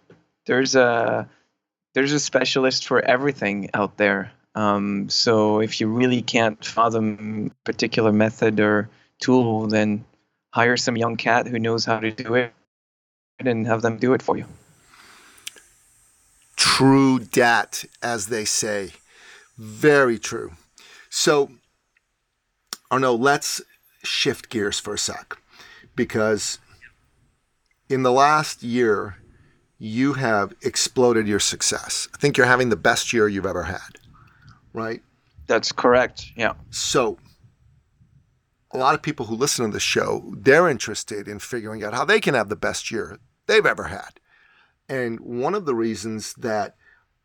there's 0.47 0.77
a 0.77 1.29
there's 1.95 2.13
a 2.13 2.21
specialist 2.21 2.87
for 2.87 3.01
everything 3.01 3.71
out 3.75 3.97
there. 3.97 4.31
Um, 4.55 5.09
so 5.09 5.61
if 5.61 5.81
you 5.81 5.89
really 5.89 6.21
can't 6.21 6.63
fathom 6.63 7.51
a 7.51 7.65
particular 7.65 8.13
method 8.13 8.61
or 8.61 8.91
tool 9.19 9.67
then 9.67 10.05
hire 10.51 10.77
some 10.77 10.97
young 10.97 11.17
cat 11.17 11.47
who 11.47 11.59
knows 11.59 11.87
how 11.87 11.99
to 12.01 12.11
do 12.11 12.35
it 12.35 12.53
and 13.39 13.67
have 13.67 13.81
them 13.81 13.97
do 13.97 14.13
it 14.13 14.21
for 14.21 14.37
you. 14.37 14.45
True 16.57 17.19
dat 17.19 17.85
as 18.03 18.27
they 18.27 18.45
say 18.45 18.91
very 19.57 20.19
true. 20.19 20.53
So, 21.11 21.51
Arnaud, 22.91 23.17
let's 23.17 23.61
shift 24.03 24.49
gears 24.49 24.79
for 24.79 24.95
a 24.95 24.99
sec 24.99 25.37
because 25.95 26.59
in 27.89 28.03
the 28.03 28.13
last 28.13 28.63
year, 28.63 29.17
you 29.79 30.15
have 30.15 30.55
exploded 30.63 31.27
your 31.27 31.41
success. 31.41 32.09
I 32.15 32.19
think 32.19 32.37
you're 32.37 32.47
having 32.47 32.69
the 32.69 32.77
best 32.77 33.13
year 33.13 33.29
you've 33.29 33.47
ever 33.47 33.65
had, 33.65 33.99
right? 34.73 35.03
That's 35.47 35.73
correct. 35.73 36.33
Yeah. 36.37 36.55
So, 36.71 37.19
a 38.71 38.79
lot 38.79 38.95
of 38.95 39.03
people 39.03 39.27
who 39.27 39.35
listen 39.35 39.67
to 39.67 39.73
the 39.73 39.81
show, 39.81 40.33
they're 40.37 40.69
interested 40.69 41.29
in 41.29 41.39
figuring 41.39 41.85
out 41.85 41.95
how 41.95 42.05
they 42.05 42.21
can 42.21 42.35
have 42.35 42.49
the 42.49 42.57
best 42.57 42.91
year 42.91 43.19
they've 43.47 43.67
ever 43.67 43.85
had. 43.85 44.21
And 44.89 45.21
one 45.21 45.55
of 45.55 45.67
the 45.67 45.75
reasons 45.75 46.35
that 46.35 46.77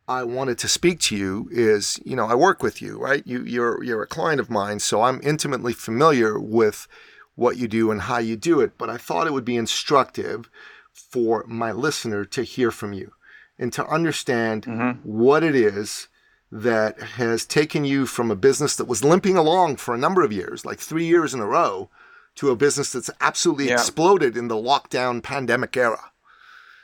I 0.08 0.24
wanted 0.24 0.58
to 0.60 0.68
speak 0.70 1.00
to 1.02 1.18
you 1.18 1.50
is, 1.52 2.00
you 2.06 2.16
know, 2.16 2.28
I 2.28 2.36
work 2.36 2.64
with 2.64 2.82
you, 2.82 2.98
right? 2.98 3.26
You 3.26 3.44
you're 3.44 3.84
you're 3.84 4.04
a 4.04 4.08
client 4.08 4.40
of 4.40 4.50
mine, 4.50 4.80
so 4.80 5.02
I'm 5.02 5.20
intimately 5.22 5.74
familiar 5.74 6.40
with 6.40 6.88
what 7.36 7.58
you 7.58 7.68
do 7.68 7.92
and 7.92 8.02
how 8.02 8.18
you 8.18 8.36
do 8.36 8.60
it, 8.62 8.78
but 8.78 8.90
I 8.90 8.98
thought 8.98 9.28
it 9.28 9.34
would 9.34 9.46
be 9.46 9.58
instructive 9.58 10.50
for 10.92 11.46
my 11.48 11.72
listener 11.72 12.26
to 12.26 12.44
hear 12.44 12.72
from 12.72 12.94
you 12.94 13.12
and 13.60 13.72
to 13.74 13.86
understand 13.86 14.64
mm-hmm. 14.64 15.00
what 15.04 15.44
it 15.44 15.56
is 15.56 16.08
that 16.52 17.00
has 17.00 17.46
taken 17.46 17.86
you 17.86 18.06
from 18.06 18.32
a 18.32 18.36
business 18.36 18.76
that 18.76 18.88
was 18.88 19.04
limping 19.04 19.38
along 19.38 19.76
for 19.76 19.94
a 19.94 20.00
number 20.00 20.24
of 20.24 20.32
years, 20.32 20.66
like 20.66 20.80
3 20.80 21.06
years 21.06 21.34
in 21.34 21.40
a 21.40 21.46
row, 21.46 21.90
to 22.36 22.50
a 22.50 22.56
business 22.56 22.92
that's 22.92 23.10
absolutely 23.20 23.68
yeah. 23.68 23.74
exploded 23.74 24.38
in 24.38 24.48
the 24.48 24.56
lockdown 24.56 25.22
pandemic 25.22 25.76
era. 25.76 26.12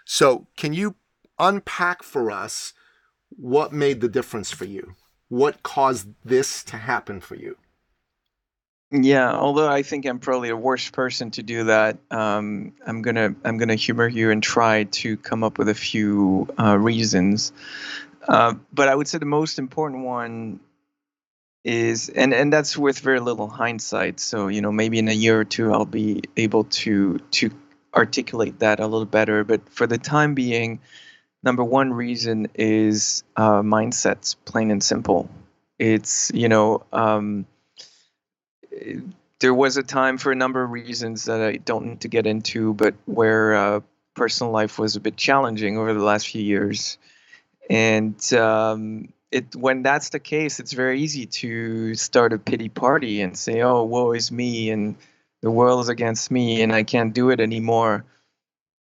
So, 0.06 0.48
can 0.58 0.74
you 0.74 0.96
unpack 1.40 2.04
for 2.04 2.30
us 2.30 2.74
what 3.38 3.74
made 3.74 4.02
the 4.02 4.10
difference 4.10 4.52
for 4.52 4.66
you? 4.66 4.96
What 5.30 5.64
caused 5.64 6.08
this 6.24 6.64
to 6.66 6.78
happen 6.78 7.20
for 7.20 7.36
you? 7.36 7.58
Yeah, 8.92 9.34
although 9.34 9.68
I 9.68 9.82
think 9.82 10.06
I'm 10.06 10.20
probably 10.20 10.50
a 10.50 10.56
worse 10.56 10.92
person 10.92 11.32
to 11.32 11.42
do 11.42 11.64
that, 11.64 11.98
um, 12.12 12.74
I'm 12.86 13.02
gonna 13.02 13.34
I'm 13.44 13.58
gonna 13.58 13.74
humor 13.74 14.08
you 14.08 14.30
and 14.30 14.44
try 14.44 14.84
to 14.84 15.18
come 15.18 15.44
up 15.44 15.58
with 15.58 15.68
a 15.68 15.74
few 15.74 16.48
uh, 16.60 16.78
reasons. 16.78 17.54
Uh, 18.28 18.54
but 18.72 18.90
I 18.90 18.96
would 18.96 19.08
say 19.08 19.18
the 19.18 19.26
most 19.26 19.58
important 19.58 20.06
one 20.06 20.60
is, 21.64 22.10
and 22.10 22.36
and 22.36 22.54
that's 22.54 22.78
with 22.78 23.00
very 23.00 23.20
little 23.20 23.48
hindsight. 23.48 24.20
So 24.20 24.48
you 24.48 24.62
know, 24.62 24.72
maybe 24.72 25.00
in 25.00 25.08
a 25.08 25.14
year 25.14 25.40
or 25.40 25.46
two, 25.46 25.74
I'll 25.74 25.86
be 25.86 26.22
able 26.38 26.66
to 26.66 27.18
to 27.18 27.50
articulate 27.96 28.60
that 28.60 28.80
a 28.80 28.86
little 28.86 29.06
better. 29.08 29.44
But 29.44 29.68
for 29.70 29.88
the 29.88 29.98
time 29.98 30.36
being, 30.36 30.82
number 31.44 31.64
one 31.64 31.94
reason 31.94 32.48
is 32.56 33.24
uh, 33.36 33.62
mindsets, 33.62 34.36
plain 34.46 34.72
and 34.72 34.82
simple. 34.82 35.30
It's, 35.78 36.32
you 36.34 36.48
know, 36.50 36.84
um, 36.94 37.46
there 39.40 39.54
was 39.54 39.78
a 39.78 39.84
time 39.84 40.18
for 40.18 40.32
a 40.32 40.36
number 40.36 40.64
of 40.64 40.72
reasons 40.72 41.26
that 41.26 41.42
I 41.42 41.58
don't 41.58 41.86
need 41.86 42.02
to 42.02 42.08
get 42.08 42.26
into, 42.26 42.74
but 42.74 42.96
where 43.06 43.56
uh, 43.56 43.80
personal 44.16 44.54
life 44.54 44.80
was 44.80 44.96
a 44.96 45.02
bit 45.02 45.18
challenging 45.18 45.78
over 45.78 45.94
the 45.94 46.04
last 46.04 46.30
few 46.30 46.42
years. 46.42 46.98
And 47.70 48.34
um, 48.34 49.10
it, 49.32 49.56
when 49.56 49.84
that's 49.84 50.10
the 50.10 50.20
case, 50.20 50.60
it's 50.60 50.74
very 50.74 51.02
easy 51.02 51.26
to 51.26 51.96
start 51.96 52.34
a 52.34 52.38
pity 52.38 52.70
party 52.70 53.22
and 53.22 53.38
say, 53.38 53.62
oh, 53.62 53.84
woe 53.84 54.14
is 54.14 54.32
me, 54.32 54.70
and 54.70 54.96
the 55.42 55.52
world 55.52 55.82
is 55.82 55.90
against 55.90 56.32
me, 56.32 56.62
and 56.62 56.74
I 56.74 56.84
can't 56.84 57.14
do 57.14 57.30
it 57.30 57.40
anymore. 57.40 58.06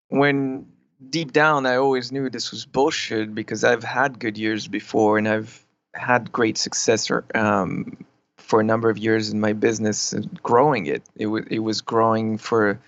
When 0.08 0.71
deep 1.10 1.32
down, 1.32 1.66
I 1.66 1.76
always 1.76 2.12
knew 2.12 2.30
this 2.30 2.50
was 2.50 2.64
bullshit 2.64 3.34
because 3.34 3.64
I've 3.64 3.84
had 3.84 4.18
good 4.18 4.38
years 4.38 4.68
before 4.68 5.18
and 5.18 5.28
I've 5.28 5.64
had 5.94 6.32
great 6.32 6.58
success 6.58 7.10
um, 7.34 8.04
for 8.38 8.60
a 8.60 8.64
number 8.64 8.90
of 8.90 8.98
years 8.98 9.30
in 9.30 9.40
my 9.40 9.52
business, 9.52 10.14
growing 10.42 10.86
it. 10.86 11.02
It 11.16 11.26
was 11.26 11.44
it 11.50 11.58
was 11.58 11.80
growing 11.80 12.38
for, 12.38 12.80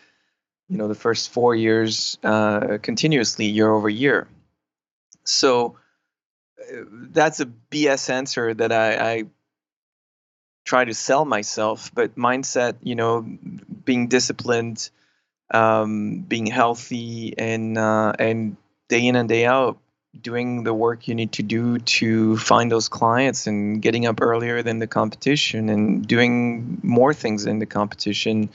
you 0.68 0.78
know, 0.78 0.88
the 0.88 0.94
first 0.94 1.30
four 1.30 1.54
years 1.54 2.18
uh, 2.22 2.78
continuously 2.82 3.46
year 3.46 3.70
over 3.70 3.88
year. 3.88 4.26
So 5.24 5.76
uh, 6.60 6.84
that's 6.90 7.40
a 7.40 7.46
BS 7.46 8.10
answer 8.10 8.54
that 8.54 8.72
I, 8.72 9.12
I 9.12 9.24
try 10.64 10.84
to 10.84 10.94
sell 10.94 11.24
myself. 11.24 11.90
But 11.94 12.16
mindset, 12.16 12.76
you 12.82 12.94
know, 12.94 13.22
being 13.84 14.08
disciplined 14.08 14.90
um, 15.54 16.18
being 16.18 16.46
healthy 16.46 17.32
and 17.38 17.78
uh, 17.78 18.12
and 18.18 18.56
day 18.88 19.06
in 19.06 19.16
and 19.16 19.28
day 19.28 19.46
out 19.46 19.78
doing 20.20 20.64
the 20.64 20.74
work 20.74 21.08
you 21.08 21.14
need 21.14 21.32
to 21.32 21.42
do 21.42 21.78
to 21.78 22.36
find 22.38 22.70
those 22.70 22.88
clients 22.88 23.46
and 23.46 23.82
getting 23.82 24.06
up 24.06 24.20
earlier 24.20 24.62
than 24.62 24.78
the 24.78 24.86
competition 24.86 25.68
and 25.68 26.06
doing 26.06 26.78
more 26.82 27.12
things 27.12 27.46
in 27.46 27.58
the 27.58 27.66
competition. 27.66 28.48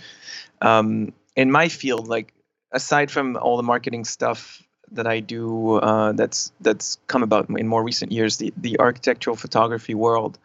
Um, 0.62 1.14
in 1.36 1.52
my 1.52 1.70
field 1.70 2.08
like 2.08 2.34
aside 2.72 3.10
from 3.10 3.38
all 3.38 3.58
the 3.58 3.64
marketing 3.64 4.04
stuff 4.06 4.62
that 4.92 5.08
I 5.08 5.22
do 5.22 5.76
uh, 5.78 6.12
that's 6.14 6.52
that's 6.60 6.98
come 7.08 7.24
about 7.24 7.50
in 7.50 7.68
more 7.68 7.84
recent 7.84 8.12
years 8.12 8.38
the 8.38 8.54
the 8.58 8.80
architectural 8.80 9.36
photography 9.36 9.96
world 9.96 10.38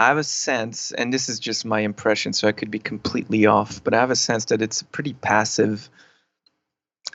I 0.00 0.06
have 0.06 0.16
a 0.16 0.24
sense, 0.24 0.92
and 0.92 1.12
this 1.12 1.28
is 1.28 1.38
just 1.38 1.66
my 1.66 1.80
impression, 1.80 2.32
so 2.32 2.48
I 2.48 2.52
could 2.52 2.70
be 2.70 2.78
completely 2.78 3.44
off, 3.44 3.84
but 3.84 3.92
I 3.92 3.98
have 3.98 4.10
a 4.10 4.16
sense 4.16 4.46
that 4.46 4.62
it's 4.62 4.80
a 4.80 4.86
pretty 4.86 5.12
passive 5.12 5.90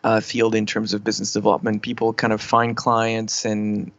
uh, 0.04 0.20
field 0.20 0.54
in 0.54 0.68
terms 0.68 0.94
of 0.94 1.04
business 1.04 1.34
development. 1.34 1.82
People 1.82 2.14
kind 2.14 2.32
of 2.32 2.42
find 2.42 2.78
clients, 2.78 3.44
and 3.44 3.92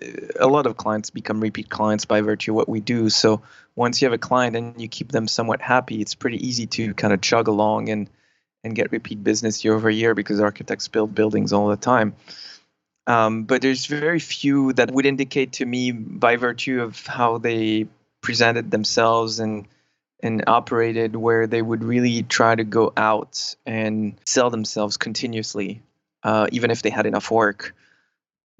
uh, 0.00 0.06
a 0.40 0.46
lot 0.46 0.64
of 0.64 0.78
clients 0.78 1.10
become 1.10 1.40
repeat 1.42 1.68
clients 1.68 2.06
by 2.06 2.22
virtue 2.22 2.52
of 2.52 2.56
what 2.56 2.70
we 2.70 2.80
do. 2.80 3.10
So 3.10 3.42
once 3.76 4.00
you 4.00 4.06
have 4.06 4.14
a 4.14 4.18
client 4.18 4.56
and 4.56 4.80
you 4.80 4.88
keep 4.88 5.12
them 5.12 5.28
somewhat 5.28 5.60
happy, 5.60 6.00
it's 6.00 6.14
pretty 6.14 6.38
easy 6.38 6.66
to 6.68 6.94
kind 6.94 7.12
of 7.12 7.20
chug 7.20 7.48
along 7.48 7.90
and 7.90 8.08
and 8.64 8.74
get 8.74 8.92
repeat 8.92 9.22
business 9.22 9.62
year 9.62 9.74
over 9.74 9.90
year 9.90 10.14
because 10.14 10.40
architects 10.40 10.88
build 10.88 11.14
buildings 11.14 11.52
all 11.52 11.68
the 11.68 11.76
time. 11.76 12.14
Um, 13.06 13.42
but 13.42 13.60
there's 13.60 13.84
very 13.84 14.20
few 14.20 14.72
that 14.72 14.90
would 14.90 15.04
indicate 15.04 15.52
to 15.54 15.66
me 15.66 15.92
by 15.92 16.36
virtue 16.36 16.80
of 16.80 17.06
how 17.06 17.36
they 17.36 17.88
presented 18.22 18.70
themselves 18.70 19.38
and 19.38 19.68
and 20.22 20.44
operated 20.46 21.16
where 21.16 21.48
they 21.48 21.60
would 21.60 21.82
really 21.82 22.22
try 22.22 22.54
to 22.54 22.62
go 22.62 22.92
out 22.96 23.56
and 23.66 24.14
sell 24.24 24.50
themselves 24.50 24.96
continuously, 24.96 25.82
uh, 26.22 26.46
even 26.52 26.70
if 26.70 26.82
they 26.82 26.90
had 26.90 27.06
enough 27.06 27.30
work. 27.30 27.74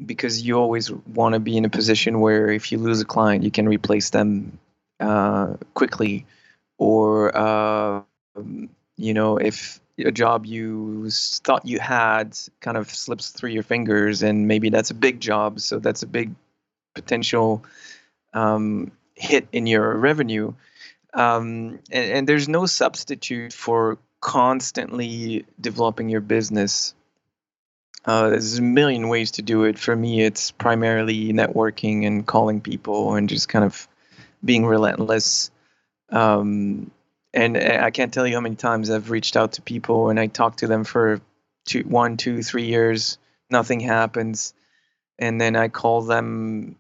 Because 0.05 0.43
you 0.43 0.59
always 0.59 0.91
want 0.91 1.35
to 1.35 1.41
be 1.41 1.57
in 1.57 1.65
a 1.65 1.69
position 1.69 2.19
where 2.19 2.51
if 2.51 2.73
you 2.73 2.79
lose 2.79 3.01
a 3.01 3.05
client, 3.05 3.45
you 3.45 3.53
can 3.53 3.69
replace 3.69 4.11
them 4.11 4.59
uh, 4.99 5.55
quickly, 5.75 6.27
or 6.79 7.37
uh, 7.37 8.03
you 8.97 9.15
know 9.15 9.37
if 9.37 9.81
a 9.99 10.11
job 10.11 10.47
you 10.47 11.09
thought 11.11 11.67
you 11.67 11.79
had 11.79 12.37
kind 12.61 12.77
of 12.77 12.91
slips 12.91 13.31
through 13.31 13.51
your 13.51 13.63
fingers, 13.63 14.23
and 14.25 14.49
maybe 14.49 14.71
that's 14.71 14.91
a 14.91 14.95
big 14.95 15.21
job, 15.21 15.61
so 15.61 15.79
that's 15.79 16.03
a 16.03 16.09
big 16.09 16.35
potential 16.95 17.65
um, 18.35 18.91
hit 19.15 19.49
in 19.53 19.67
your 19.67 19.97
revenue. 19.97 20.55
Um, 21.15 21.81
and, 21.91 22.11
and 22.11 22.29
there's 22.29 22.49
no 22.49 22.67
substitute 22.67 23.53
for 23.53 23.99
constantly 24.21 25.45
developing 25.61 26.09
your 26.09 26.21
business. 26.21 26.95
Uh, 28.05 28.31
there's 28.31 28.59
a 28.59 28.63
million 28.63 29.09
ways 29.09 29.33
to 29.33 29.43
do 29.43 29.65
it. 29.65 29.79
For 29.79 29.95
me, 29.95 30.23
it's 30.23 30.51
primarily 30.51 31.33
networking 31.33 32.07
and 32.07 32.27
calling 32.27 32.61
people 32.61 33.15
and 33.15 33.29
just 33.29 33.49
kind 33.49 33.65
of 33.65 33.87
being 34.45 34.67
relentless. 34.67 35.51
Um, 36.11 36.91
and 37.35 37.57
I 37.57 37.91
can't 37.91 38.13
tell 38.13 38.27
you 38.27 38.35
how 38.35 38.41
many 38.41 38.57
times 38.57 38.91
I've 38.91 39.11
reached 39.11 39.37
out 39.37 39.53
to 39.53 39.63
people 39.63 40.11
and 40.11 40.19
I 40.19 40.27
talk 40.27 40.57
to 40.59 40.67
them 40.67 40.85
for 40.85 41.21
two, 41.65 41.83
one, 41.83 42.17
two, 42.17 42.43
three 42.43 42.67
years. 42.67 43.19
Nothing 43.51 43.81
happens, 43.81 44.55
and 45.19 45.41
then 45.41 45.57
I 45.57 45.69
call 45.69 46.03
them 46.03 46.77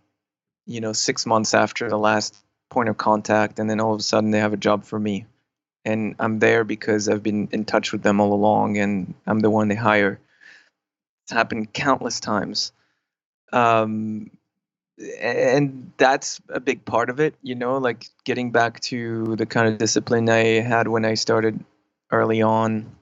you 0.67 0.81
know, 0.81 0.93
six 0.93 1.27
months 1.27 1.55
after 1.55 1.89
the 1.89 1.99
last 1.99 2.37
point 2.71 2.89
of 2.89 2.97
contact, 2.97 3.59
and 3.59 3.69
then 3.69 3.81
all 3.81 3.95
of 3.95 4.01
a 4.01 4.03
sudden 4.03 4.31
they 4.31 4.41
have 4.41 4.53
a 4.53 4.59
job 4.59 4.85
for 4.85 4.99
me, 4.99 5.27
and 5.85 6.15
I'm 6.19 6.39
there 6.39 6.65
because 6.65 7.09
I've 7.09 7.23
been 7.23 7.49
in 7.53 7.65
touch 7.65 7.93
with 7.93 8.03
them 8.03 8.21
all 8.21 8.33
along, 8.33 8.79
and 8.79 9.15
I'm 9.27 9.41
the 9.41 9.51
one 9.51 9.69
they 9.69 9.75
hire. 9.75 10.21
It's 11.25 11.33
happened 11.33 11.73
countless 11.73 12.21
times. 12.21 12.73
Um, 13.53 14.31
and 15.21 15.93
that's 15.97 16.41
a 16.49 16.61
big 16.61 16.85
part 16.85 17.11
of 17.11 17.21
it, 17.21 17.35
you 17.43 17.55
know, 17.55 17.79
like 17.79 18.07
getting 18.25 18.51
back 18.51 18.81
to 18.81 19.37
the 19.37 19.47
kind 19.47 19.69
of 19.69 19.79
discipline 19.79 20.29
I 20.29 20.61
had 20.61 20.89
when 20.89 21.05
I 21.05 21.15
started 21.15 21.65
early 22.11 22.43
on, 22.43 22.95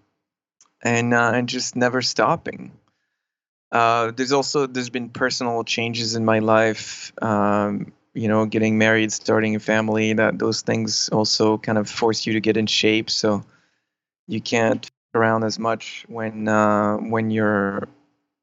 and 0.83 1.13
uh, 1.13 1.33
and 1.35 1.49
just 1.49 1.77
never 1.77 2.01
stopping. 2.01 2.73
Uh, 3.73 4.11
there's 4.11 4.33
also 4.33 4.67
there's 4.67 4.91
been 4.91 5.09
personal 5.09 5.63
changes 5.65 6.17
in 6.17 6.25
my 6.25 6.41
life. 6.41 7.13
Um, 7.23 7.93
you 8.13 8.27
know, 8.27 8.47
getting 8.47 8.79
married, 8.79 9.13
starting 9.13 9.55
a 9.55 9.61
family. 9.61 10.13
That 10.15 10.39
those 10.39 10.63
things 10.63 11.09
also 11.11 11.59
kind 11.59 11.79
of 11.79 11.89
force 11.89 12.27
you 12.27 12.33
to 12.33 12.41
get 12.41 12.57
in 12.57 12.67
shape. 12.67 13.11
So 13.11 13.45
you 14.27 14.41
can't 14.41 14.91
around 15.15 15.45
as 15.45 15.59
much 15.59 16.05
when 16.09 16.49
uh, 16.49 16.97
when 16.97 17.31
you're 17.31 17.89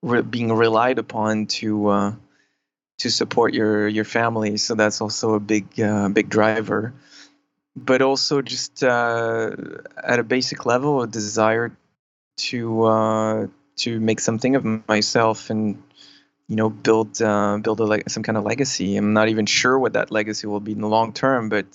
re- 0.02 0.22
being 0.22 0.52
relied 0.52 1.00
upon 1.00 1.48
to 1.48 1.88
uh, 1.88 2.14
to 3.00 3.10
support 3.10 3.54
your 3.54 3.88
your 3.88 4.06
family. 4.06 4.58
So 4.58 4.76
that's 4.76 5.02
also 5.02 5.34
a 5.34 5.40
big 5.40 5.80
uh, 5.80 6.10
big 6.10 6.30
driver. 6.30 6.94
But 7.76 8.02
also 8.02 8.42
just 8.42 8.84
uh, 8.84 9.52
at 10.04 10.20
a 10.20 10.24
basic 10.24 10.66
level, 10.66 11.04
a 11.04 11.08
desire 11.08 11.78
to 12.38 12.84
uh, 12.84 13.48
to 13.78 14.00
make 14.00 14.20
something 14.20 14.56
of 14.56 14.88
myself 14.88 15.50
and 15.50 15.82
you 16.48 16.56
know 16.56 16.70
build 16.70 17.22
uh, 17.22 17.58
build 17.58 17.80
a 17.80 17.86
like 17.86 18.10
some 18.10 18.24
kind 18.24 18.38
of 18.38 18.44
legacy. 18.44 18.98
I'm 18.98 19.14
not 19.14 19.30
even 19.30 19.46
sure 19.46 19.78
what 19.78 19.94
that 19.94 20.12
legacy 20.12 20.48
will 20.48 20.60
be 20.60 20.72
in 20.74 20.82
the 20.82 20.88
long 20.88 21.14
term, 21.14 21.50
but 21.50 21.66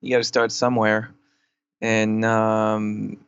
you 0.00 0.10
got 0.10 0.18
to 0.18 0.24
start 0.24 0.52
somewhere. 0.52 1.14
And 1.80 2.24
um, 2.24 3.18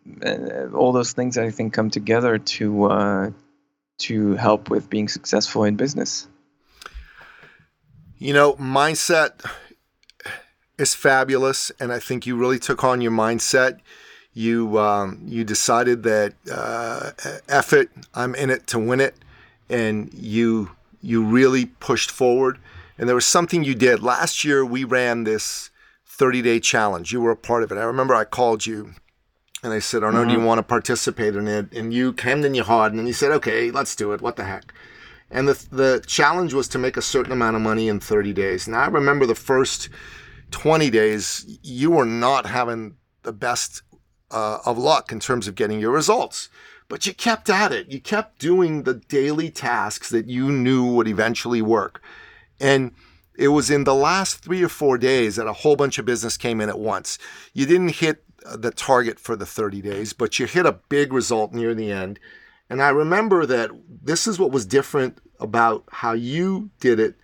all 0.75 0.93
those 0.93 1.13
things 1.13 1.37
I 1.37 1.51
think 1.51 1.73
come 1.73 1.91
together 1.91 2.39
to 2.39 2.85
uh, 2.85 3.31
to 3.99 4.35
help 4.35 4.71
with 4.71 4.89
being 4.89 5.09
successful 5.09 5.65
in 5.65 5.77
business. 5.77 6.29
You 8.19 8.33
know, 8.33 8.55
mindset 8.55 9.45
is 10.79 10.95
fabulous, 10.95 11.73
and 11.81 11.93
I 11.93 11.99
think 11.99 12.27
you 12.27 12.37
really 12.37 12.59
took 12.59 12.85
on 12.85 13.01
your 13.01 13.13
mindset. 13.13 13.81
You 14.35 14.79
um, 14.79 15.23
you 15.25 15.45
decided 15.45 16.03
that 16.03 16.35
uh, 16.51 17.11
effort, 17.49 17.91
I'm 18.15 18.35
in 18.35 18.51
it 18.51 18.67
to 18.69 18.79
win 18.79 19.01
it, 19.01 19.15
and 19.71 20.13
you 20.13 20.73
you 21.01 21.25
really 21.25 21.67
pushed 21.67 22.11
forward. 22.11 22.59
And 22.99 23.09
there 23.09 23.15
was 23.15 23.27
something 23.27 23.65
you 23.65 23.75
did 23.75 24.03
last 24.03 24.45
year. 24.45 24.65
We 24.65 24.85
ran 24.85 25.25
this 25.25 25.71
30 26.07 26.43
day 26.43 26.61
challenge. 26.61 27.13
You 27.13 27.21
were 27.21 27.33
a 27.33 27.37
part 27.37 27.63
of 27.63 27.73
it. 27.73 27.79
I 27.79 27.85
remember 27.85 28.15
I 28.15 28.25
called 28.25 28.67
you 28.67 28.95
and 29.65 29.73
I 29.73 29.79
said, 29.79 30.03
Arnaud, 30.05 30.21
mm-hmm. 30.21 30.29
do 30.29 30.33
you 30.33 30.39
mm-hmm. 30.39 30.47
want 30.47 30.59
to 30.59 30.63
participate 30.63 31.35
in 31.35 31.49
it? 31.49 31.73
And 31.73 31.93
you 31.93 32.13
came 32.13 32.45
in 32.45 32.55
your 32.55 32.67
heart 32.67 32.93
and 32.93 33.07
you 33.07 33.15
said, 33.15 33.33
okay, 33.33 33.71
let's 33.71 33.97
do 33.97 34.13
it. 34.13 34.21
What 34.21 34.37
the 34.37 34.45
heck? 34.45 34.73
And 35.31 35.49
the, 35.49 35.67
the 35.73 36.05
challenge 36.07 36.53
was 36.53 36.69
to 36.69 36.79
make 36.79 36.97
a 36.97 37.03
certain 37.03 37.33
amount 37.33 37.57
of 37.57 37.63
money 37.63 37.89
in 37.89 37.99
30 37.99 38.33
days. 38.33 38.69
Now, 38.69 38.83
I 38.83 38.87
remember 38.87 39.27
the 39.27 39.35
first 39.35 39.89
20 40.51 40.91
days, 40.91 41.59
you 41.63 41.91
were 41.91 42.05
not 42.05 42.47
having 42.47 42.97
the 43.23 43.33
best 43.33 43.83
uh, 44.35 44.59
of 44.67 44.77
luck 44.77 45.13
in 45.13 45.21
terms 45.21 45.47
of 45.47 45.55
getting 45.55 45.81
your 45.81 45.93
results. 45.93 46.49
But 46.89 47.07
you 47.07 47.15
kept 47.15 47.49
at 47.49 47.73
it. 47.73 47.91
You 47.91 48.01
kept 48.01 48.41
doing 48.41 48.83
the 48.83 48.95
daily 48.95 49.49
tasks 49.49 50.11
that 50.11 50.27
you 50.27 50.51
knew 50.51 50.85
would 50.85 51.09
eventually 51.09 51.63
work. 51.63 52.03
And 52.61 52.93
it 53.37 53.49
was 53.49 53.71
in 53.71 53.85
the 53.85 53.95
last 53.95 54.39
three 54.45 54.63
or 54.63 54.69
four 54.69 54.99
days 54.99 55.37
that 55.37 55.47
a 55.47 55.53
whole 55.53 55.77
bunch 55.77 55.99
of 55.99 56.05
business 56.05 56.37
came 56.37 56.61
in 56.61 56.69
at 56.69 56.79
once. 56.79 57.19
You 57.53 57.65
didn't 57.65 57.97
hit 57.97 58.25
the 58.45 58.71
target 58.71 59.19
for 59.19 59.37
the 59.37 59.47
30 59.47 59.81
days, 59.81 60.13
but 60.13 60.39
you 60.39 60.47
hit 60.47 60.67
a 60.67 60.81
big 60.89 61.13
result 61.13 61.53
near 61.53 61.75
the 61.75 61.91
end. 61.91 62.19
And 62.69 62.83
I 62.83 62.91
remember 62.91 63.47
that 63.47 63.71
this 63.89 64.27
is 64.27 64.39
what 64.39 64.51
was 64.51 64.67
different 64.67 65.19
about 65.41 65.85
how 65.91 66.13
you 66.13 66.71
did 66.81 67.01
it 67.01 67.17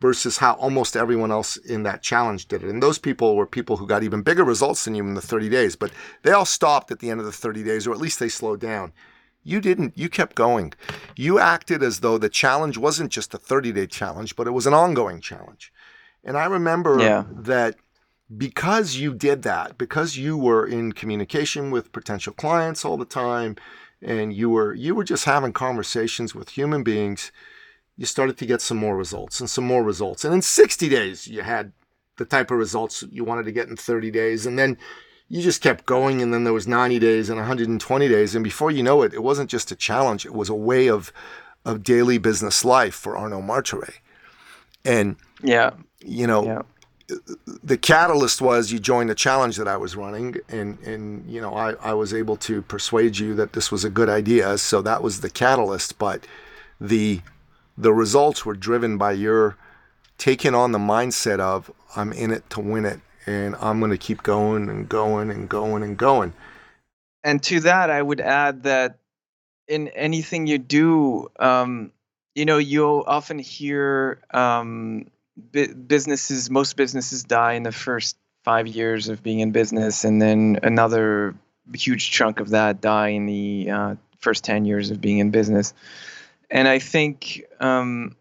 versus 0.00 0.38
how 0.38 0.54
almost 0.54 0.96
everyone 0.96 1.30
else 1.30 1.56
in 1.56 1.82
that 1.84 2.02
challenge 2.02 2.48
did 2.48 2.62
it. 2.62 2.68
And 2.68 2.82
those 2.82 2.98
people 2.98 3.34
were 3.34 3.46
people 3.46 3.78
who 3.78 3.86
got 3.86 4.02
even 4.02 4.22
bigger 4.22 4.44
results 4.44 4.84
than 4.84 4.94
you 4.94 5.02
in 5.02 5.14
the 5.14 5.20
30 5.20 5.48
days, 5.48 5.74
but 5.74 5.90
they 6.22 6.32
all 6.32 6.44
stopped 6.44 6.90
at 6.90 6.98
the 6.98 7.10
end 7.10 7.20
of 7.20 7.26
the 7.26 7.32
30 7.32 7.62
days, 7.62 7.86
or 7.86 7.92
at 7.92 8.00
least 8.00 8.18
they 8.18 8.28
slowed 8.28 8.60
down. 8.60 8.92
You 9.42 9.60
didn't. 9.60 9.96
You 9.96 10.08
kept 10.08 10.34
going. 10.34 10.74
You 11.14 11.38
acted 11.38 11.82
as 11.82 12.00
though 12.00 12.18
the 12.18 12.28
challenge 12.28 12.76
wasn't 12.76 13.12
just 13.12 13.32
a 13.32 13.38
30 13.38 13.72
day 13.72 13.86
challenge, 13.86 14.34
but 14.34 14.48
it 14.48 14.50
was 14.50 14.66
an 14.66 14.74
ongoing 14.74 15.20
challenge. 15.20 15.72
And 16.24 16.36
I 16.36 16.46
remember 16.46 16.98
yeah. 16.98 17.24
that 17.30 17.76
because 18.36 18.96
you 18.96 19.14
did 19.14 19.42
that, 19.42 19.78
because 19.78 20.16
you 20.16 20.36
were 20.36 20.66
in 20.66 20.92
communication 20.92 21.70
with 21.70 21.92
potential 21.92 22.32
clients 22.32 22.84
all 22.84 22.96
the 22.96 23.04
time, 23.04 23.54
and 24.02 24.32
you 24.32 24.50
were 24.50 24.74
you 24.74 24.96
were 24.96 25.04
just 25.04 25.24
having 25.24 25.52
conversations 25.52 26.34
with 26.34 26.50
human 26.50 26.82
beings, 26.82 27.30
you 27.96 28.06
started 28.06 28.36
to 28.38 28.46
get 28.46 28.60
some 28.60 28.76
more 28.76 28.96
results 28.96 29.40
and 29.40 29.48
some 29.48 29.64
more 29.64 29.82
results. 29.82 30.24
And 30.24 30.34
in 30.34 30.42
60 30.42 30.88
days, 30.88 31.26
you 31.26 31.42
had 31.42 31.72
the 32.16 32.24
type 32.24 32.50
of 32.50 32.58
results 32.58 33.04
you 33.10 33.24
wanted 33.24 33.44
to 33.44 33.52
get 33.52 33.68
in 33.68 33.76
30 33.76 34.10
days. 34.10 34.46
And 34.46 34.58
then 34.58 34.76
you 35.28 35.42
just 35.42 35.62
kept 35.62 35.86
going. 35.86 36.22
And 36.22 36.32
then 36.32 36.44
there 36.44 36.52
was 36.52 36.68
90 36.68 36.98
days 36.98 37.28
and 37.28 37.38
120 37.38 38.08
days. 38.08 38.34
And 38.34 38.44
before 38.44 38.70
you 38.70 38.82
know 38.82 39.02
it, 39.02 39.14
it 39.14 39.22
wasn't 39.22 39.50
just 39.50 39.70
a 39.70 39.76
challenge, 39.76 40.26
it 40.26 40.34
was 40.34 40.48
a 40.48 40.54
way 40.54 40.88
of, 40.88 41.12
of 41.64 41.82
daily 41.82 42.18
business 42.18 42.64
life 42.64 42.94
for 42.94 43.16
Arnaud 43.16 43.42
Marthouret. 43.42 44.00
And, 44.84 45.16
yeah, 45.42 45.70
you 46.00 46.26
know, 46.26 46.44
yeah 46.44 46.62
the 47.62 47.76
catalyst 47.76 48.40
was 48.40 48.72
you 48.72 48.78
joined 48.78 49.10
the 49.10 49.14
challenge 49.14 49.56
that 49.56 49.68
I 49.68 49.76
was 49.76 49.96
running, 49.96 50.36
and 50.48 50.78
and 50.80 51.28
you 51.30 51.40
know 51.40 51.54
I, 51.54 51.74
I 51.74 51.94
was 51.94 52.12
able 52.12 52.36
to 52.38 52.62
persuade 52.62 53.18
you 53.18 53.34
that 53.34 53.52
this 53.52 53.70
was 53.70 53.84
a 53.84 53.90
good 53.90 54.08
idea. 54.08 54.58
So 54.58 54.82
that 54.82 55.02
was 55.02 55.20
the 55.20 55.30
catalyst. 55.30 55.98
But 55.98 56.26
the 56.80 57.20
the 57.78 57.92
results 57.92 58.44
were 58.44 58.54
driven 58.54 58.98
by 58.98 59.12
your 59.12 59.56
taking 60.18 60.54
on 60.54 60.72
the 60.72 60.78
mindset 60.78 61.40
of 61.40 61.70
I'm 61.94 62.12
in 62.12 62.30
it 62.30 62.48
to 62.50 62.60
win 62.60 62.84
it, 62.84 63.00
and 63.26 63.54
I'm 63.60 63.78
going 63.80 63.90
to 63.90 63.98
keep 63.98 64.22
going 64.22 64.68
and 64.68 64.88
going 64.88 65.30
and 65.30 65.48
going 65.48 65.82
and 65.82 65.96
going. 65.96 66.32
And 67.24 67.42
to 67.44 67.60
that, 67.60 67.90
I 67.90 68.00
would 68.00 68.20
add 68.20 68.62
that 68.64 68.98
in 69.66 69.88
anything 69.88 70.46
you 70.46 70.58
do, 70.58 71.28
um, 71.38 71.92
you 72.34 72.44
know, 72.44 72.58
you'll 72.58 73.04
often 73.06 73.38
hear. 73.38 74.20
Um, 74.32 75.06
businesses, 75.86 76.50
most 76.50 76.76
businesses 76.76 77.24
die 77.24 77.54
in 77.54 77.62
the 77.62 77.72
first 77.72 78.16
five 78.42 78.66
years 78.66 79.08
of 79.08 79.22
being 79.22 79.40
in 79.40 79.50
business, 79.50 80.04
and 80.04 80.20
then 80.20 80.58
another 80.62 81.34
huge 81.74 82.10
chunk 82.10 82.40
of 82.40 82.50
that 82.50 82.80
die 82.80 83.08
in 83.08 83.26
the 83.26 83.70
uh, 83.70 83.94
first 84.18 84.44
10 84.44 84.64
years 84.64 84.90
of 84.90 85.00
being 85.00 85.18
in 85.18 85.30
business. 85.30 85.74
And 86.50 86.68
I 86.68 86.78
think, 86.78 87.44
um, 87.60 88.16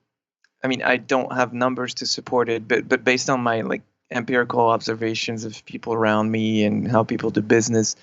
I 0.64 0.68
mean, 0.68 0.82
I 0.82 0.98
don't 0.98 1.32
have 1.34 1.54
numbers 1.54 1.96
to 1.96 2.06
support 2.06 2.50
it, 2.50 2.68
but 2.68 2.88
but 2.88 3.04
based 3.04 3.30
on 3.30 3.42
my 3.42 3.62
like 3.62 3.84
empirical 4.12 4.62
observations 4.62 5.44
of 5.44 5.64
people 5.66 5.94
around 5.94 6.32
me 6.32 6.64
and 6.64 6.90
how 6.90 7.04
people 7.04 7.30
do 7.30 7.42
business, 7.42 7.96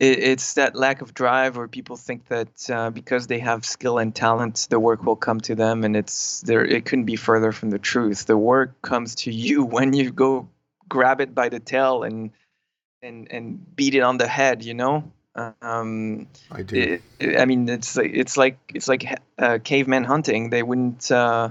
it, 0.00 0.18
it's 0.18 0.54
that 0.54 0.74
lack 0.74 1.00
of 1.00 1.14
drive 1.14 1.56
where 1.56 1.68
people 1.68 1.96
think 1.96 2.26
that 2.28 2.70
uh, 2.70 2.90
because 2.90 3.26
they 3.26 3.38
have 3.38 3.64
skill 3.64 3.98
and 3.98 4.14
talent 4.14 4.66
the 4.70 4.80
work 4.80 5.04
will 5.04 5.16
come 5.16 5.40
to 5.40 5.54
them 5.54 5.84
and 5.84 5.96
it's 5.96 6.40
there 6.42 6.64
it 6.64 6.84
couldn't 6.84 7.04
be 7.04 7.16
further 7.16 7.52
from 7.52 7.70
the 7.70 7.78
truth. 7.78 8.26
The 8.26 8.36
work 8.36 8.80
comes 8.82 9.14
to 9.16 9.32
you 9.32 9.64
when 9.76 9.92
you 9.92 10.10
go 10.10 10.48
grab 10.88 11.20
it 11.20 11.34
by 11.34 11.48
the 11.48 11.60
tail 11.60 12.02
and 12.02 12.30
and 13.02 13.28
and 13.30 13.76
beat 13.76 13.94
it 13.94 14.00
on 14.00 14.18
the 14.18 14.28
head 14.28 14.64
you 14.64 14.74
know 14.74 15.10
um, 15.34 16.26
I 16.50 16.62
do. 16.62 17.00
It, 17.18 17.38
I 17.40 17.44
mean, 17.44 17.68
it's 17.68 17.96
like 17.96 18.10
it's 18.14 18.36
like 18.36 18.58
it's 18.74 18.88
like 18.88 19.04
uh, 19.38 19.58
caveman 19.62 20.04
hunting. 20.04 20.50
They 20.50 20.62
wouldn't 20.62 21.10
uh, 21.10 21.50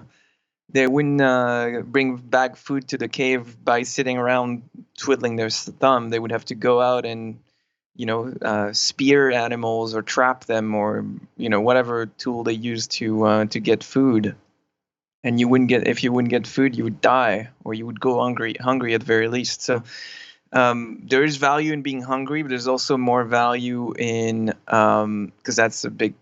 they 0.70 0.88
wouldn't 0.88 1.22
uh, 1.22 1.82
bring 1.86 2.18
back 2.18 2.56
food 2.56 2.88
to 2.90 2.98
the 2.98 3.08
cave 3.08 3.64
by 3.64 3.84
sitting 3.84 4.18
around 4.18 4.64
twiddling 4.98 5.36
their 5.36 5.50
thumb. 5.50 6.10
They 6.10 6.20
would 6.20 6.32
have 6.32 6.46
to 6.46 6.56
go 6.56 6.82
out 6.82 7.06
and 7.06 7.40
you 7.96 8.06
know, 8.06 8.34
uh, 8.42 8.74
spear 8.74 9.32
animals 9.32 9.94
or 9.96 10.02
trap 10.02 10.46
them 10.46 10.74
or 10.74 11.06
you 11.38 11.50
know 11.50 11.62
whatever 11.62 12.08
tool 12.08 12.44
they 12.44 12.54
use 12.54 12.88
to 12.88 13.26
uh, 13.26 13.46
to 13.46 13.60
get 13.60 13.84
food. 13.84 14.36
And 15.26 15.40
you 15.40 15.48
wouldn't 15.48 15.70
get 15.70 15.88
if 15.88 16.04
you 16.04 16.12
wouldn't 16.12 16.32
get 16.32 16.48
food, 16.48 16.76
you 16.76 16.84
would 16.84 17.02
die 17.02 17.50
or 17.64 17.74
you 17.74 17.86
would 17.86 18.00
go 18.00 18.20
hungry 18.20 18.56
hungry 18.60 18.94
at 18.94 19.02
the 19.02 19.06
very 19.06 19.28
least. 19.28 19.62
So 19.62 19.84
um, 20.54 21.04
there 21.10 21.24
is 21.24 21.38
value 21.38 21.74
in 21.74 21.82
being 21.82 22.02
hungry, 22.02 22.44
but 22.44 22.50
there's 22.50 22.68
also 22.68 22.98
more 22.98 23.24
value 23.24 23.94
in 23.98 24.54
because 24.66 25.04
um, 25.04 25.32
that's 25.46 25.84
a 25.84 25.90
big 25.90 26.14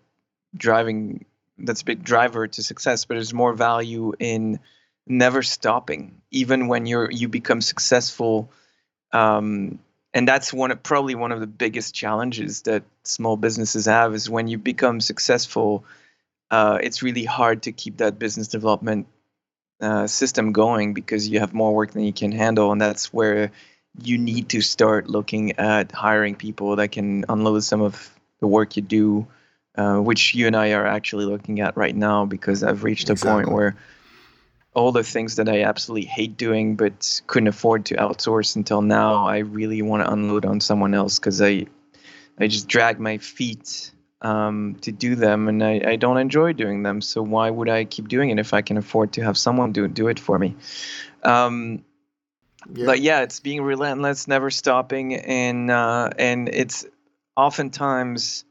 driving 0.56 1.26
that's 1.58 1.82
a 1.82 1.86
big 1.86 2.04
driver 2.04 2.48
to 2.48 2.64
success. 2.64 3.06
But 3.06 3.16
there's 3.16 3.34
more 3.34 3.54
value 3.54 4.14
in 4.20 4.60
never 5.06 5.44
stopping, 5.44 6.22
even 6.32 6.68
when 6.68 6.86
you're 6.86 7.12
you 7.12 7.28
become 7.28 7.62
successful. 7.62 8.50
Um, 9.12 9.80
and 10.14 10.28
that's 10.28 10.52
one 10.54 10.72
of 10.72 10.82
probably 10.84 11.16
one 11.16 11.32
of 11.32 11.40
the 11.40 11.48
biggest 11.48 11.94
challenges 11.94 12.64
that 12.64 12.84
small 13.04 13.38
businesses 13.38 13.86
have 13.86 14.14
is 14.14 14.30
when 14.30 14.48
you 14.48 14.58
become 14.58 15.02
successful 15.02 15.86
uh, 16.52 16.78
it's 16.84 17.02
really 17.02 17.24
hard 17.24 17.64
to 17.64 17.72
keep 17.72 17.98
that 17.98 18.20
business 18.20 18.50
development 18.50 19.08
uh, 19.80 20.06
system 20.06 20.52
going 20.52 20.94
because 20.94 21.28
you 21.28 21.40
have 21.40 21.54
more 21.54 21.74
work 21.74 21.92
than 21.92 22.04
you 22.04 22.14
can 22.14 22.34
handle, 22.34 22.72
and 22.74 22.82
that's 22.82 23.12
where 23.14 23.52
you 24.00 24.18
need 24.18 24.50
to 24.50 24.62
start 24.62 25.10
looking 25.10 25.54
at 25.54 25.92
hiring 25.92 26.36
people 26.36 26.78
that 26.78 26.90
can 26.90 27.26
unload 27.30 27.64
some 27.64 27.82
of 27.82 28.14
the 28.40 28.48
work 28.48 28.76
you 28.76 28.82
do, 28.82 29.28
uh, 29.76 29.98
which 29.98 30.34
you 30.34 30.48
and 30.48 30.56
I 30.56 30.72
are 30.74 30.86
actually 30.86 31.26
looking 31.26 31.60
at 31.60 31.78
right 31.78 31.96
now 31.96 32.26
because 32.26 32.64
I've 32.64 32.84
reached 32.84 33.10
a 33.10 33.16
point 33.16 33.52
where 33.52 33.76
all 34.74 34.92
the 34.92 35.04
things 35.04 35.36
that 35.36 35.50
I 35.50 35.64
absolutely 35.64 36.08
hate 36.08 36.38
doing 36.38 36.76
but 36.76 37.22
couldn't 37.28 37.48
afford 37.48 37.86
to 37.88 37.96
outsource 37.96 38.56
until 38.56 38.82
now, 38.82 39.28
I 39.28 39.40
really 39.40 39.82
want 39.82 40.04
to 40.04 40.12
unload 40.12 40.46
on 40.46 40.62
someone 40.62 40.94
else 40.94 41.20
because 41.20 41.42
I, 41.42 41.66
I 42.40 42.48
just 42.48 42.68
drag 42.68 43.00
my 43.00 43.18
feet 43.18 43.92
um, 44.22 44.78
to 44.82 44.92
do 44.92 45.16
them, 45.16 45.48
and 45.48 45.64
I, 45.64 45.82
I 45.86 45.96
don't 45.96 46.18
enjoy 46.18 46.54
doing 46.54 46.84
them. 46.84 47.02
So 47.02 47.22
why 47.22 47.50
would 47.50 47.70
I 47.70 47.86
keep 47.86 48.08
doing 48.08 48.30
it 48.30 48.40
if 48.40 48.54
I 48.54 48.62
can 48.62 48.78
afford 48.78 49.14
to 49.14 49.24
have 49.24 49.38
someone 49.38 49.72
do 49.72 49.88
do 49.88 50.08
it 50.08 50.20
for 50.20 50.38
me? 50.38 50.56
Um, 51.24 51.84
yeah. 52.74 52.86
But 52.86 53.02
yeah, 53.02 53.22
it's 53.22 53.40
being 53.40 53.62
relentless, 53.62 54.28
never 54.28 54.50
stopping, 54.50 55.16
and 55.16 55.72
uh, 55.72 56.10
and 56.18 56.50
it's 56.50 56.86
oftentimes 57.36 58.46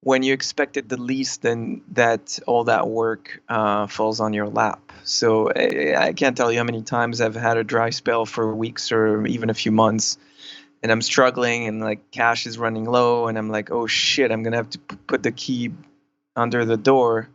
when 0.00 0.22
you 0.22 0.32
expect 0.32 0.76
it 0.76 0.88
the 0.88 1.00
least, 1.00 1.42
then 1.42 1.82
that 1.92 2.38
all 2.46 2.64
that 2.64 2.86
work 2.86 3.42
uh, 3.48 3.86
falls 3.86 4.20
on 4.20 4.32
your 4.34 4.46
lap. 4.46 4.92
So 5.02 5.50
I, 5.50 5.94
I, 5.96 6.12
can't 6.12 6.36
tell 6.36 6.52
you 6.52 6.58
how 6.58 6.64
many 6.64 6.82
times 6.82 7.20
I've 7.20 7.34
had 7.34 7.56
a 7.56 7.64
dry 7.64 7.90
spell 7.90 8.24
for 8.24 8.54
weeks 8.54 8.92
or 8.92 9.26
even 9.26 9.50
a 9.50 9.54
few 9.54 9.72
months, 9.72 10.18
and 10.82 10.92
I'm 10.92 11.02
struggling, 11.02 11.66
and 11.66 11.80
like 11.80 12.10
cash 12.10 12.46
is 12.46 12.58
running 12.58 12.84
low, 12.84 13.26
and 13.26 13.36
I'm 13.36 13.50
like, 13.50 13.70
oh 13.70 13.86
shit, 13.86 14.30
I'm 14.30 14.42
gonna 14.42 14.56
have 14.56 14.70
to 14.70 14.78
p- 14.78 14.96
put 15.06 15.22
the 15.22 15.32
key 15.32 15.72
under 16.36 16.64
the 16.64 16.76
door, 16.76 17.28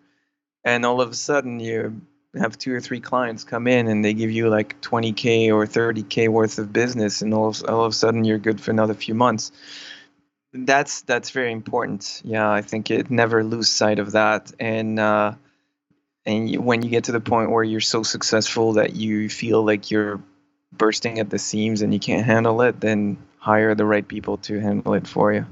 and 0.63 0.85
all 0.85 1.01
of 1.01 1.09
a 1.09 1.15
sudden 1.15 1.59
you 1.59 2.01
have 2.39 2.57
two 2.57 2.73
or 2.73 2.79
three 2.79 2.99
clients 3.01 3.43
come 3.43 3.67
in 3.67 3.87
and 3.87 4.03
they 4.03 4.13
give 4.13 4.31
you 4.31 4.49
like 4.49 4.79
20k 4.81 5.49
or 5.53 5.65
30k 5.65 6.29
worth 6.29 6.59
of 6.59 6.71
business, 6.71 7.21
and 7.21 7.33
all 7.33 7.49
of, 7.49 7.63
all 7.67 7.85
of 7.85 7.91
a 7.91 7.95
sudden 7.95 8.23
you're 8.23 8.37
good 8.37 8.61
for 8.61 8.71
another 8.71 8.93
few 8.93 9.13
months 9.13 9.51
that's 10.53 11.01
that's 11.01 11.29
very 11.29 11.51
important. 11.51 12.21
Yeah, 12.25 12.49
I 12.49 12.61
think 12.61 12.91
it 12.91 13.09
never 13.09 13.43
lose 13.43 13.69
sight 13.69 13.99
of 13.99 14.11
that. 14.13 14.51
And 14.59 14.99
uh, 14.99 15.33
and 16.25 16.49
you, 16.49 16.61
when 16.61 16.81
you 16.81 16.89
get 16.89 17.05
to 17.05 17.11
the 17.11 17.19
point 17.19 17.51
where 17.51 17.63
you're 17.63 17.79
so 17.79 18.03
successful 18.03 18.73
that 18.73 18.95
you 18.95 19.29
feel 19.29 19.63
like 19.65 19.91
you're 19.91 20.21
bursting 20.73 21.19
at 21.19 21.29
the 21.29 21.39
seams 21.39 21.81
and 21.81 21.93
you 21.93 21.99
can't 21.99 22.25
handle 22.25 22.61
it, 22.61 22.79
then 22.79 23.17
hire 23.37 23.75
the 23.75 23.85
right 23.85 24.07
people 24.07 24.37
to 24.37 24.59
handle 24.59 24.93
it 24.93 25.07
for 25.07 25.33
you. 25.33 25.45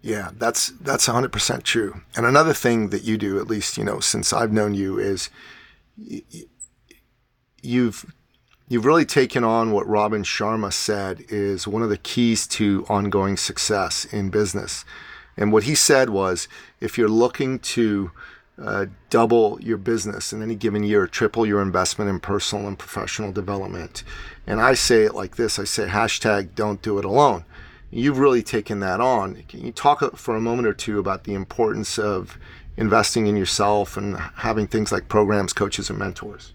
Yeah, 0.00 0.30
that's 0.38 0.68
that's 0.80 1.08
100% 1.08 1.62
true. 1.64 2.00
And 2.16 2.24
another 2.24 2.54
thing 2.54 2.90
that 2.90 3.02
you 3.02 3.18
do, 3.18 3.40
at 3.40 3.48
least 3.48 3.76
you 3.76 3.84
know, 3.84 3.98
since 3.98 4.32
I've 4.32 4.52
known 4.52 4.74
you, 4.74 4.98
is 4.98 5.28
you've 7.62 8.14
You've 8.70 8.84
really 8.84 9.06
taken 9.06 9.44
on 9.44 9.72
what 9.72 9.88
Robin 9.88 10.22
Sharma 10.22 10.70
said 10.70 11.24
is 11.30 11.66
one 11.66 11.82
of 11.82 11.88
the 11.88 11.96
keys 11.96 12.46
to 12.48 12.84
ongoing 12.86 13.38
success 13.38 14.04
in 14.04 14.28
business. 14.28 14.84
And 15.38 15.52
what 15.52 15.62
he 15.62 15.74
said 15.74 16.10
was 16.10 16.48
if 16.78 16.98
you're 16.98 17.08
looking 17.08 17.60
to 17.60 18.10
uh, 18.62 18.86
double 19.08 19.58
your 19.62 19.78
business 19.78 20.34
in 20.34 20.42
any 20.42 20.54
given 20.54 20.82
year, 20.82 21.06
triple 21.06 21.46
your 21.46 21.62
investment 21.62 22.10
in 22.10 22.20
personal 22.20 22.68
and 22.68 22.78
professional 22.78 23.32
development. 23.32 24.04
And 24.46 24.60
I 24.60 24.74
say 24.74 25.04
it 25.04 25.14
like 25.14 25.36
this 25.36 25.58
I 25.58 25.64
say, 25.64 25.86
hashtag 25.86 26.54
don't 26.54 26.82
do 26.82 26.98
it 26.98 27.06
alone. 27.06 27.46
You've 27.90 28.18
really 28.18 28.42
taken 28.42 28.80
that 28.80 29.00
on. 29.00 29.44
Can 29.48 29.64
you 29.64 29.72
talk 29.72 30.18
for 30.18 30.36
a 30.36 30.42
moment 30.42 30.68
or 30.68 30.74
two 30.74 30.98
about 30.98 31.24
the 31.24 31.32
importance 31.32 31.98
of 31.98 32.36
investing 32.78 33.26
in 33.26 33.36
yourself 33.36 33.96
and 33.96 34.16
having 34.16 34.66
things 34.66 34.90
like 34.90 35.08
programs, 35.08 35.52
coaches, 35.52 35.90
and 35.90 35.98
mentors? 35.98 36.54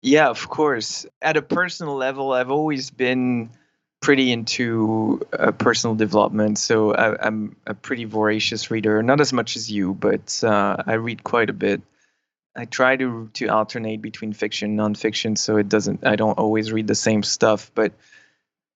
Yeah, 0.00 0.28
of 0.28 0.48
course. 0.48 1.04
At 1.20 1.36
a 1.36 1.42
personal 1.42 1.96
level, 1.96 2.32
I've 2.32 2.50
always 2.50 2.90
been 2.90 3.50
pretty 4.00 4.32
into 4.32 5.20
uh, 5.38 5.52
personal 5.52 5.94
development. 5.94 6.58
So 6.58 6.94
I, 6.94 7.26
am 7.26 7.56
a 7.66 7.74
pretty 7.74 8.04
voracious 8.04 8.70
reader, 8.70 9.02
not 9.02 9.20
as 9.20 9.32
much 9.32 9.56
as 9.56 9.70
you, 9.70 9.94
but 9.94 10.42
uh, 10.42 10.76
I 10.86 10.94
read 10.94 11.22
quite 11.22 11.50
a 11.50 11.52
bit. 11.52 11.82
I 12.54 12.66
try 12.66 12.96
to 12.96 13.30
to 13.34 13.46
alternate 13.46 14.02
between 14.02 14.34
fiction 14.34 14.78
and 14.78 14.96
nonfiction, 14.96 15.38
so 15.38 15.56
it 15.56 15.68
doesn't. 15.68 16.06
I 16.06 16.16
don't 16.16 16.38
always 16.38 16.70
read 16.70 16.86
the 16.86 16.94
same 16.94 17.22
stuff, 17.22 17.70
but 17.74 17.92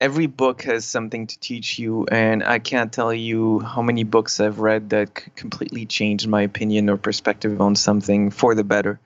every 0.00 0.26
book 0.26 0.62
has 0.62 0.85
something 0.85 1.26
to 1.26 1.38
teach 1.38 1.78
you, 1.78 2.06
and 2.06 2.42
I 2.42 2.59
can't 2.59 2.92
tell 2.92 3.12
you 3.12 3.61
how 3.61 3.82
many 3.82 4.04
books 4.04 4.40
I've 4.40 4.61
read 4.61 4.90
that 4.90 5.14
completely 5.37 5.87
changed 5.87 6.28
my 6.28 6.42
opinion 6.42 6.90
or 6.90 6.96
perspective 6.96 7.61
on 7.61 7.76
something 7.76 8.30
for 8.30 8.54
the 8.54 8.64
better. 8.64 9.00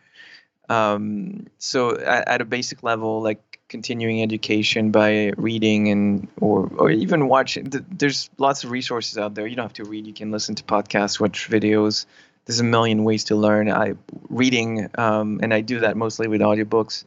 Um, 0.68 1.46
so 1.58 1.98
at, 1.98 2.28
at, 2.28 2.40
a 2.40 2.44
basic 2.44 2.82
level, 2.82 3.22
like 3.22 3.60
continuing 3.68 4.22
education 4.22 4.92
by 4.92 5.32
reading 5.36 5.88
and 5.88 6.28
or 6.40 6.70
or 6.76 6.90
even 6.90 7.28
watching, 7.28 7.72
there's 7.90 8.30
lots 8.38 8.62
of 8.64 8.70
resources 8.70 9.18
out 9.18 9.34
there. 9.34 9.46
You 9.46 9.56
don't 9.56 9.64
have 9.64 9.72
to 9.74 9.84
read; 9.84 10.06
you 10.06 10.14
can 10.14 10.30
listen 10.30 10.54
to 10.56 10.62
podcasts, 10.62 11.18
watch 11.18 11.50
videos. 11.50 12.06
There's 12.46 12.60
a 12.60 12.64
million 12.64 13.04
ways 13.04 13.24
to 13.24 13.36
learn. 13.36 13.70
I 13.70 13.94
reading, 14.28 14.90
um, 14.96 15.40
and 15.42 15.52
I 15.52 15.60
do 15.60 15.80
that 15.80 15.96
mostly 15.96 16.28
with 16.28 16.40
audiobooks, 16.40 17.04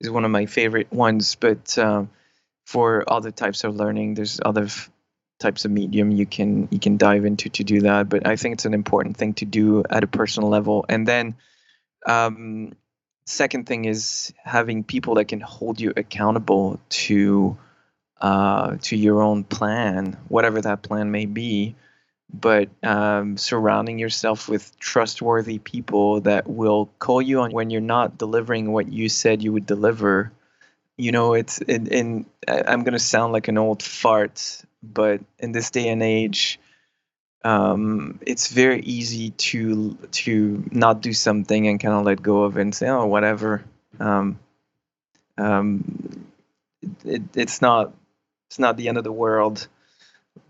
is 0.00 0.10
one 0.10 0.24
of 0.24 0.30
my 0.30 0.46
favorite 0.46 0.92
ones. 0.92 1.34
But 1.34 1.76
uh, 1.76 2.04
for 2.70 3.04
other 3.06 3.30
types 3.30 3.64
of 3.64 3.76
learning, 3.76 4.14
there's 4.14 4.40
other 4.44 4.64
f- 4.64 4.90
types 5.38 5.64
of 5.64 5.70
medium 5.70 6.10
you 6.10 6.26
can 6.26 6.68
you 6.70 6.78
can 6.78 6.96
dive 6.96 7.24
into 7.24 7.48
to 7.48 7.64
do 7.64 7.80
that. 7.82 8.08
But 8.08 8.26
I 8.26 8.36
think 8.36 8.54
it's 8.54 8.66
an 8.66 8.74
important 8.74 9.16
thing 9.16 9.34
to 9.34 9.44
do 9.44 9.82
at 9.90 10.04
a 10.04 10.06
personal 10.06 10.48
level, 10.48 10.84
and 10.88 11.06
then. 11.06 11.34
Um, 12.06 12.72
second 13.26 13.66
thing 13.66 13.84
is 13.84 14.32
having 14.42 14.82
people 14.82 15.14
that 15.14 15.26
can 15.26 15.40
hold 15.40 15.80
you 15.80 15.92
accountable 15.96 16.80
to 16.88 17.56
uh, 18.20 18.76
to 18.82 18.96
your 18.96 19.22
own 19.22 19.44
plan, 19.44 20.16
whatever 20.28 20.60
that 20.60 20.82
plan 20.82 21.10
may 21.10 21.26
be. 21.26 21.74
But 22.32 22.68
um, 22.82 23.36
surrounding 23.36 23.98
yourself 23.98 24.48
with 24.48 24.78
trustworthy 24.78 25.58
people 25.58 26.20
that 26.22 26.48
will 26.48 26.90
call 26.98 27.20
you 27.20 27.40
on 27.40 27.50
when 27.50 27.70
you're 27.70 27.80
not 27.80 28.18
delivering 28.18 28.70
what 28.70 28.92
you 28.92 29.08
said 29.08 29.42
you 29.42 29.52
would 29.52 29.66
deliver. 29.66 30.32
You 31.00 31.12
know, 31.12 31.34
it's 31.34 31.58
in. 31.58 31.86
in 31.86 32.26
I'm 32.46 32.82
going 32.82 32.92
to 32.92 32.98
sound 32.98 33.32
like 33.32 33.48
an 33.48 33.56
old 33.56 33.82
fart, 33.82 34.62
but 34.82 35.20
in 35.38 35.52
this 35.52 35.70
day 35.70 35.88
and 35.88 36.02
age, 36.02 36.60
um, 37.42 38.18
it's 38.20 38.48
very 38.48 38.80
easy 38.82 39.30
to 39.30 39.94
to 40.12 40.62
not 40.70 41.00
do 41.00 41.12
something 41.12 41.66
and 41.66 41.80
kind 41.80 41.94
of 41.94 42.04
let 42.04 42.20
go 42.20 42.44
of 42.44 42.58
it 42.58 42.62
and 42.62 42.74
say, 42.74 42.88
oh, 42.88 43.06
whatever. 43.06 43.64
Um, 43.98 44.38
um, 45.38 46.26
it, 47.04 47.22
it's 47.34 47.62
not 47.62 47.94
it's 48.48 48.58
not 48.58 48.76
the 48.76 48.88
end 48.88 48.98
of 48.98 49.04
the 49.04 49.12
world, 49.12 49.68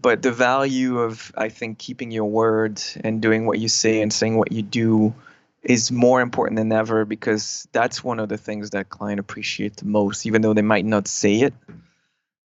but 0.02 0.22
the 0.22 0.32
value 0.32 0.98
of 0.98 1.32
I 1.36 1.48
think 1.48 1.78
keeping 1.78 2.10
your 2.10 2.24
word 2.24 2.82
and 3.04 3.22
doing 3.22 3.46
what 3.46 3.60
you 3.60 3.68
say 3.68 4.02
and 4.02 4.12
saying 4.12 4.36
what 4.36 4.50
you 4.50 4.62
do 4.62 5.14
is 5.62 5.92
more 5.92 6.20
important 6.20 6.56
than 6.56 6.72
ever 6.72 7.04
because 7.04 7.68
that's 7.72 8.02
one 8.02 8.18
of 8.18 8.28
the 8.28 8.38
things 8.38 8.70
that 8.70 8.88
client 8.88 9.20
appreciate 9.20 9.76
the 9.76 9.86
most, 9.86 10.26
even 10.26 10.42
though 10.42 10.54
they 10.54 10.62
might 10.62 10.86
not 10.86 11.06
say 11.06 11.40
it. 11.40 11.54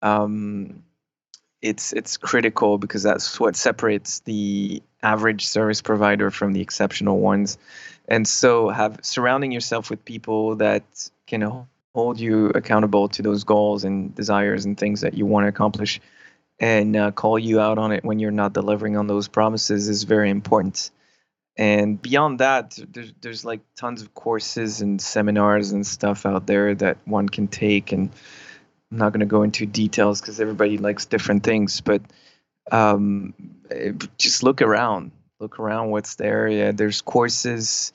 Um, 0.00 0.82
it's 1.64 1.94
it's 1.94 2.18
critical 2.18 2.76
because 2.76 3.02
that's 3.02 3.40
what 3.40 3.56
separates 3.56 4.20
the 4.20 4.82
average 5.02 5.46
service 5.46 5.80
provider 5.80 6.30
from 6.30 6.52
the 6.52 6.60
exceptional 6.60 7.18
ones 7.18 7.56
and 8.06 8.28
so 8.28 8.68
have 8.68 9.00
surrounding 9.02 9.50
yourself 9.50 9.88
with 9.88 10.04
people 10.04 10.56
that 10.56 10.84
can 11.26 11.66
hold 11.94 12.20
you 12.20 12.50
accountable 12.50 13.08
to 13.08 13.22
those 13.22 13.44
goals 13.44 13.84
and 13.84 14.14
desires 14.14 14.66
and 14.66 14.76
things 14.76 15.00
that 15.00 15.14
you 15.14 15.24
want 15.24 15.44
to 15.44 15.48
accomplish 15.48 16.00
and 16.60 16.96
uh, 16.96 17.10
call 17.10 17.38
you 17.38 17.60
out 17.60 17.78
on 17.78 17.92
it 17.92 18.04
when 18.04 18.18
you're 18.18 18.30
not 18.30 18.52
delivering 18.52 18.98
on 18.98 19.06
those 19.06 19.26
promises 19.26 19.88
is 19.88 20.02
very 20.02 20.28
important 20.28 20.90
and 21.56 22.00
beyond 22.00 22.40
that 22.40 22.78
there's, 22.88 23.12
there's 23.20 23.44
like 23.44 23.60
tons 23.76 24.02
of 24.02 24.14
courses 24.14 24.80
and 24.80 25.00
seminars 25.00 25.72
and 25.72 25.86
stuff 25.86 26.26
out 26.26 26.46
there 26.46 26.74
that 26.74 26.98
one 27.04 27.28
can 27.28 27.48
take 27.48 27.92
and 27.92 28.10
I'm 28.94 28.98
not 28.98 29.12
going 29.12 29.20
to 29.20 29.26
go 29.26 29.42
into 29.42 29.66
details 29.66 30.20
because 30.20 30.40
everybody 30.40 30.78
likes 30.78 31.06
different 31.06 31.42
things, 31.42 31.80
but 31.80 32.00
um, 32.70 33.34
eh, 33.68 33.92
just 34.18 34.44
look 34.44 34.62
around. 34.62 35.10
Look 35.40 35.58
around 35.58 35.90
what's 35.90 36.14
there. 36.14 36.46
Yeah, 36.46 36.70
there's 36.70 37.00
courses 37.00 37.92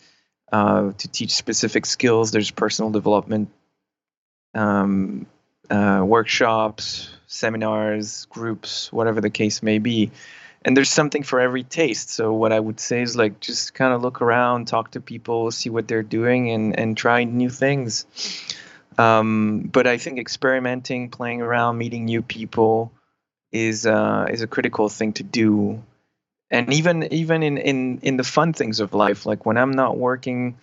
uh, 0.51 0.91
to 0.97 1.07
teach 1.07 1.31
specific 1.31 1.85
skills. 1.85 2.31
There's 2.31 2.51
personal 2.51 2.91
development 2.91 3.49
um, 4.53 5.25
uh, 5.69 6.03
workshops, 6.05 7.09
seminars, 7.27 8.25
groups, 8.25 8.91
whatever 8.91 9.21
the 9.21 9.29
case 9.29 9.63
may 9.63 9.79
be. 9.79 10.11
And 10.63 10.75
there's 10.75 10.89
something 10.89 11.23
for 11.23 11.39
every 11.39 11.63
taste. 11.63 12.09
So 12.09 12.33
what 12.33 12.51
I 12.51 12.59
would 12.59 12.79
say 12.79 13.01
is 13.01 13.15
like 13.15 13.39
just 13.39 13.73
kind 13.73 13.93
of 13.93 14.01
look 14.01 14.21
around, 14.21 14.67
talk 14.67 14.91
to 14.91 15.01
people, 15.01 15.51
see 15.51 15.69
what 15.69 15.87
they're 15.87 16.03
doing, 16.03 16.51
and 16.51 16.77
and 16.77 16.97
try 16.97 17.23
new 17.23 17.49
things. 17.49 18.05
Um, 18.97 19.69
but 19.71 19.87
I 19.87 19.97
think 19.97 20.19
experimenting, 20.19 21.09
playing 21.09 21.41
around, 21.41 21.77
meeting 21.77 22.05
new 22.05 22.21
people 22.21 22.91
is 23.51 23.85
uh, 23.85 24.27
is 24.29 24.41
a 24.41 24.47
critical 24.47 24.89
thing 24.89 25.13
to 25.13 25.23
do. 25.23 25.81
And 26.51 26.73
even 26.73 27.13
even 27.13 27.43
in, 27.43 27.57
in 27.57 27.99
in 28.01 28.17
the 28.17 28.23
fun 28.23 28.53
things 28.53 28.81
of 28.81 28.93
life, 28.93 29.25
like 29.25 29.45
when 29.45 29.57
I'm 29.57 29.71
not 29.71 29.97
working, 29.97 30.57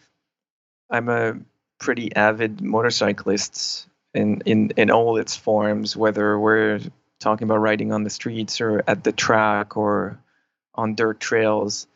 I'm 0.91 1.09
a 1.09 1.39
pretty 1.79 2.15
avid 2.15 2.61
motorcyclist 2.61 3.87
in, 4.15 4.43
in, 4.47 4.73
in 4.77 4.91
all 4.91 5.19
its 5.19 5.37
forms, 5.37 5.97
whether 5.97 6.39
we're 6.39 6.81
talking 7.21 7.47
about 7.47 7.59
riding 7.59 7.93
on 7.93 8.05
the 8.05 8.11
streets 8.11 8.61
or 8.61 8.83
at 8.87 9.05
the 9.05 9.13
track 9.13 9.77
or 9.77 10.19
on 10.75 10.95
dirt 10.95 11.21
trails. 11.21 11.87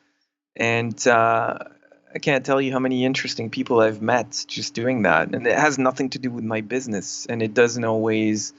And 0.57 1.07
uh, 1.07 1.59
I 2.15 2.19
can't 2.19 2.45
tell 2.45 2.61
you 2.61 2.73
how 2.73 2.79
many 2.79 3.05
interesting 3.05 3.51
people 3.51 3.81
I've 3.81 4.03
met 4.03 4.45
just 4.49 4.75
doing 4.75 5.03
that. 5.03 5.35
And 5.35 5.47
it 5.47 5.59
has 5.59 5.79
nothing 5.79 6.11
to 6.11 6.19
do 6.19 6.31
with 6.31 6.45
my 6.45 6.61
business, 6.61 7.27
and 7.27 7.43
it 7.43 7.55
doesn't 7.55 7.85
always 7.85 8.53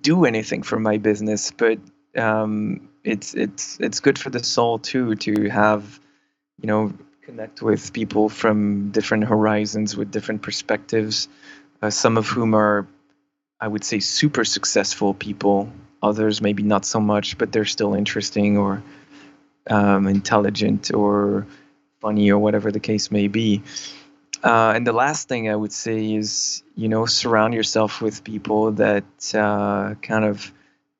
do 0.00 0.24
anything 0.24 0.62
for 0.62 0.78
my 0.78 0.98
business, 0.98 1.50
but 1.50 1.78
um, 2.16 2.88
it's 3.02 3.34
it's 3.34 3.78
it's 3.80 4.00
good 4.00 4.18
for 4.18 4.30
the 4.30 4.42
soul 4.42 4.78
too 4.78 5.14
to 5.16 5.48
have, 5.48 6.00
you 6.60 6.66
know, 6.66 6.92
connect 7.22 7.62
with 7.62 7.92
people 7.92 8.28
from 8.28 8.90
different 8.90 9.24
horizons 9.24 9.96
with 9.96 10.10
different 10.10 10.42
perspectives, 10.42 11.28
uh, 11.82 11.90
some 11.90 12.16
of 12.16 12.28
whom 12.28 12.54
are, 12.54 12.86
I 13.64 13.66
would 13.66 13.82
say, 13.82 13.98
super 13.98 14.44
successful 14.44 15.14
people. 15.14 15.72
Others 16.02 16.42
maybe 16.42 16.62
not 16.62 16.84
so 16.84 17.00
much, 17.00 17.38
but 17.38 17.50
they're 17.50 17.64
still 17.64 17.94
interesting 17.94 18.58
or 18.58 18.82
um, 19.70 20.06
intelligent 20.06 20.92
or 20.92 21.46
funny 22.02 22.30
or 22.30 22.38
whatever 22.38 22.70
the 22.70 22.78
case 22.78 23.10
may 23.10 23.26
be. 23.26 23.62
Uh, 24.42 24.74
and 24.76 24.86
the 24.86 24.92
last 24.92 25.28
thing 25.28 25.48
I 25.48 25.56
would 25.56 25.72
say 25.72 26.12
is, 26.12 26.62
you 26.76 26.88
know, 26.88 27.06
surround 27.06 27.54
yourself 27.54 28.02
with 28.02 28.22
people 28.22 28.72
that 28.72 29.34
uh, 29.34 29.94
kind 30.02 30.26
of 30.26 30.52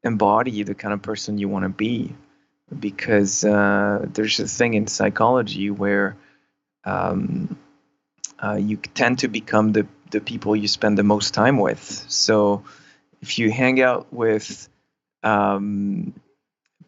embody 0.02 0.62
the 0.62 0.74
kind 0.74 0.94
of 0.94 1.02
person 1.02 1.36
you 1.36 1.50
want 1.50 1.64
to 1.64 1.68
be. 1.68 2.14
Because 2.80 3.44
uh, 3.44 4.06
there's 4.14 4.40
a 4.40 4.48
thing 4.48 4.72
in 4.72 4.86
psychology 4.86 5.68
where 5.68 6.16
um, 6.86 7.58
uh, 8.42 8.54
you 8.54 8.78
tend 8.78 9.18
to 9.18 9.28
become 9.28 9.72
the, 9.72 9.86
the 10.14 10.20
people 10.20 10.56
you 10.56 10.68
spend 10.68 10.96
the 10.96 11.02
most 11.02 11.34
time 11.34 11.58
with. 11.58 11.82
So 12.08 12.62
if 13.20 13.38
you 13.38 13.50
hang 13.50 13.82
out 13.82 14.12
with 14.12 14.68
um, 15.22 16.14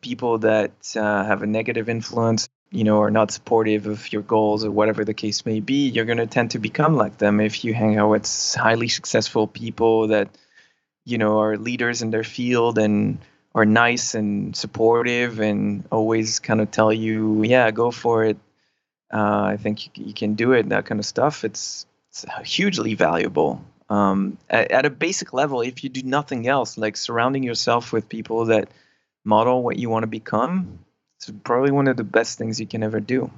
people 0.01 0.39
that 0.39 0.73
uh, 0.97 1.25
have 1.25 1.43
a 1.43 1.47
negative 1.47 1.89
influence, 1.89 2.49
you 2.71 2.85
know, 2.85 3.03
are 3.03 3.11
not 3.11 3.33
supportive 3.33 3.87
of 3.87 4.13
your 4.13 4.23
goals 4.23 4.65
or 4.65 4.71
whatever 4.71 5.05
the 5.05 5.15
case 5.15 5.45
may 5.45 5.61
be, 5.61 5.89
you're 5.89 6.05
going 6.05 6.19
to 6.19 6.27
tend 6.27 6.53
to 6.53 6.59
become 6.59 6.97
like 6.97 7.19
them. 7.19 7.41
If 7.41 7.65
you 7.65 7.75
hang 7.75 7.99
out 7.99 8.11
with 8.11 8.55
highly 8.55 8.89
successful 8.89 9.47
people 9.47 10.09
that, 10.09 10.29
you 11.05 11.19
know, 11.19 11.41
are 11.41 11.57
leaders 11.57 12.03
in 12.03 12.11
their 12.11 12.25
field 12.25 12.79
and 12.79 13.19
are 13.55 13.65
nice 13.67 14.15
and 14.15 14.55
supportive 14.55 15.41
and 15.41 15.85
always 15.91 16.39
kind 16.39 16.61
of 16.61 16.71
tell 16.71 16.93
you, 16.93 17.43
yeah, 17.43 17.71
go 17.73 17.91
for 17.91 18.25
it. 18.25 18.37
Uh, 19.13 19.55
I 19.55 19.57
think 19.57 19.87
you, 19.87 20.07
you, 20.07 20.15
can 20.15 20.35
do 20.35 20.53
it, 20.53 20.69
that 20.69 20.85
kind 20.87 21.01
of 21.01 21.07
stuff. 21.07 21.45
It's, 21.45 21.87
it's 22.25 22.53
hugely 22.53 22.95
valuable. 22.95 23.65
Um, 23.89 24.39
at, 24.51 24.71
at 24.71 24.87
a 24.87 24.91
basic 24.91 25.33
level, 25.33 25.61
if 25.61 25.85
you 25.85 25.91
do 25.91 26.03
nothing 26.03 26.49
else, 26.49 26.77
like 26.77 26.97
surrounding 26.97 27.43
yourself 27.43 27.93
with 27.93 28.09
people 28.09 28.47
that 28.47 28.69
model 29.25 29.63
what 29.63 29.79
you 29.79 29.91
want 29.91 30.03
to 30.03 30.09
become, 30.09 30.81
it's 31.19 31.31
probably 31.45 31.71
one 31.71 31.89
of 31.89 31.97
the 31.97 32.05
best 32.05 32.39
things 32.39 32.61
you 32.61 32.67
can 32.67 32.83
ever 32.83 33.01
do. 33.01 33.31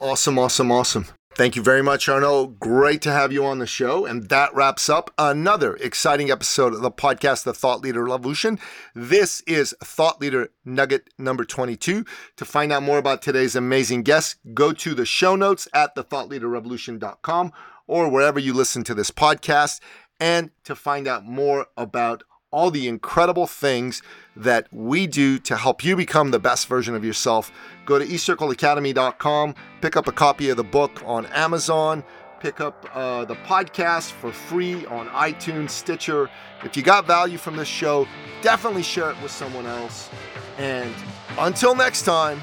Awesome, 0.00 0.38
awesome, 0.38 0.70
awesome. 0.70 1.06
Thank 1.36 1.54
you 1.54 1.60
very 1.60 1.82
much, 1.82 2.08
Arnaud. 2.08 2.56
Great 2.60 3.02
to 3.02 3.12
have 3.12 3.30
you 3.30 3.44
on 3.44 3.58
the 3.58 3.66
show. 3.66 4.06
And 4.06 4.30
that 4.30 4.54
wraps 4.54 4.88
up 4.88 5.10
another 5.18 5.76
exciting 5.76 6.30
episode 6.30 6.72
of 6.72 6.80
the 6.80 6.90
podcast, 6.90 7.44
The 7.44 7.52
Thought 7.52 7.82
Leader 7.82 8.06
Revolution. 8.06 8.58
This 8.94 9.42
is 9.42 9.74
Thought 9.84 10.18
Leader 10.18 10.48
Nugget 10.64 11.10
number 11.18 11.44
22. 11.44 12.06
To 12.36 12.44
find 12.46 12.72
out 12.72 12.84
more 12.84 12.96
about 12.96 13.20
today's 13.20 13.54
amazing 13.54 14.02
guest, 14.02 14.38
go 14.54 14.72
to 14.72 14.94
the 14.94 15.04
show 15.04 15.36
notes 15.36 15.68
at 15.74 15.94
thethoughtleaderrevolution.com 15.94 17.52
or 17.86 18.08
wherever 18.08 18.38
you 18.38 18.54
listen 18.54 18.82
to 18.84 18.94
this 18.94 19.10
podcast. 19.10 19.80
And 20.18 20.52
to 20.64 20.74
find 20.74 21.06
out 21.06 21.26
more 21.26 21.66
about 21.76 22.22
all 22.50 22.70
the 22.70 22.88
incredible 22.88 23.46
things 23.46 24.02
that 24.34 24.66
we 24.70 25.06
do 25.06 25.38
to 25.38 25.56
help 25.56 25.84
you 25.84 25.96
become 25.96 26.30
the 26.30 26.38
best 26.38 26.68
version 26.68 26.94
of 26.94 27.04
yourself. 27.04 27.50
Go 27.84 27.98
to 27.98 28.04
eCircleacademy.com, 28.04 29.54
pick 29.80 29.96
up 29.96 30.06
a 30.06 30.12
copy 30.12 30.48
of 30.50 30.56
the 30.56 30.64
book 30.64 31.02
on 31.04 31.26
Amazon, 31.26 32.04
pick 32.40 32.60
up 32.60 32.88
uh, 32.94 33.24
the 33.24 33.36
podcast 33.36 34.12
for 34.12 34.30
free 34.30 34.86
on 34.86 35.08
iTunes, 35.08 35.70
Stitcher. 35.70 36.30
If 36.64 36.76
you 36.76 36.82
got 36.82 37.06
value 37.06 37.38
from 37.38 37.56
this 37.56 37.68
show, 37.68 38.06
definitely 38.42 38.82
share 38.82 39.10
it 39.10 39.20
with 39.22 39.32
someone 39.32 39.66
else. 39.66 40.10
And 40.58 40.94
until 41.38 41.74
next 41.74 42.02
time, 42.02 42.40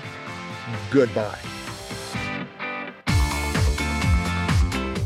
goodbye. 0.91 1.39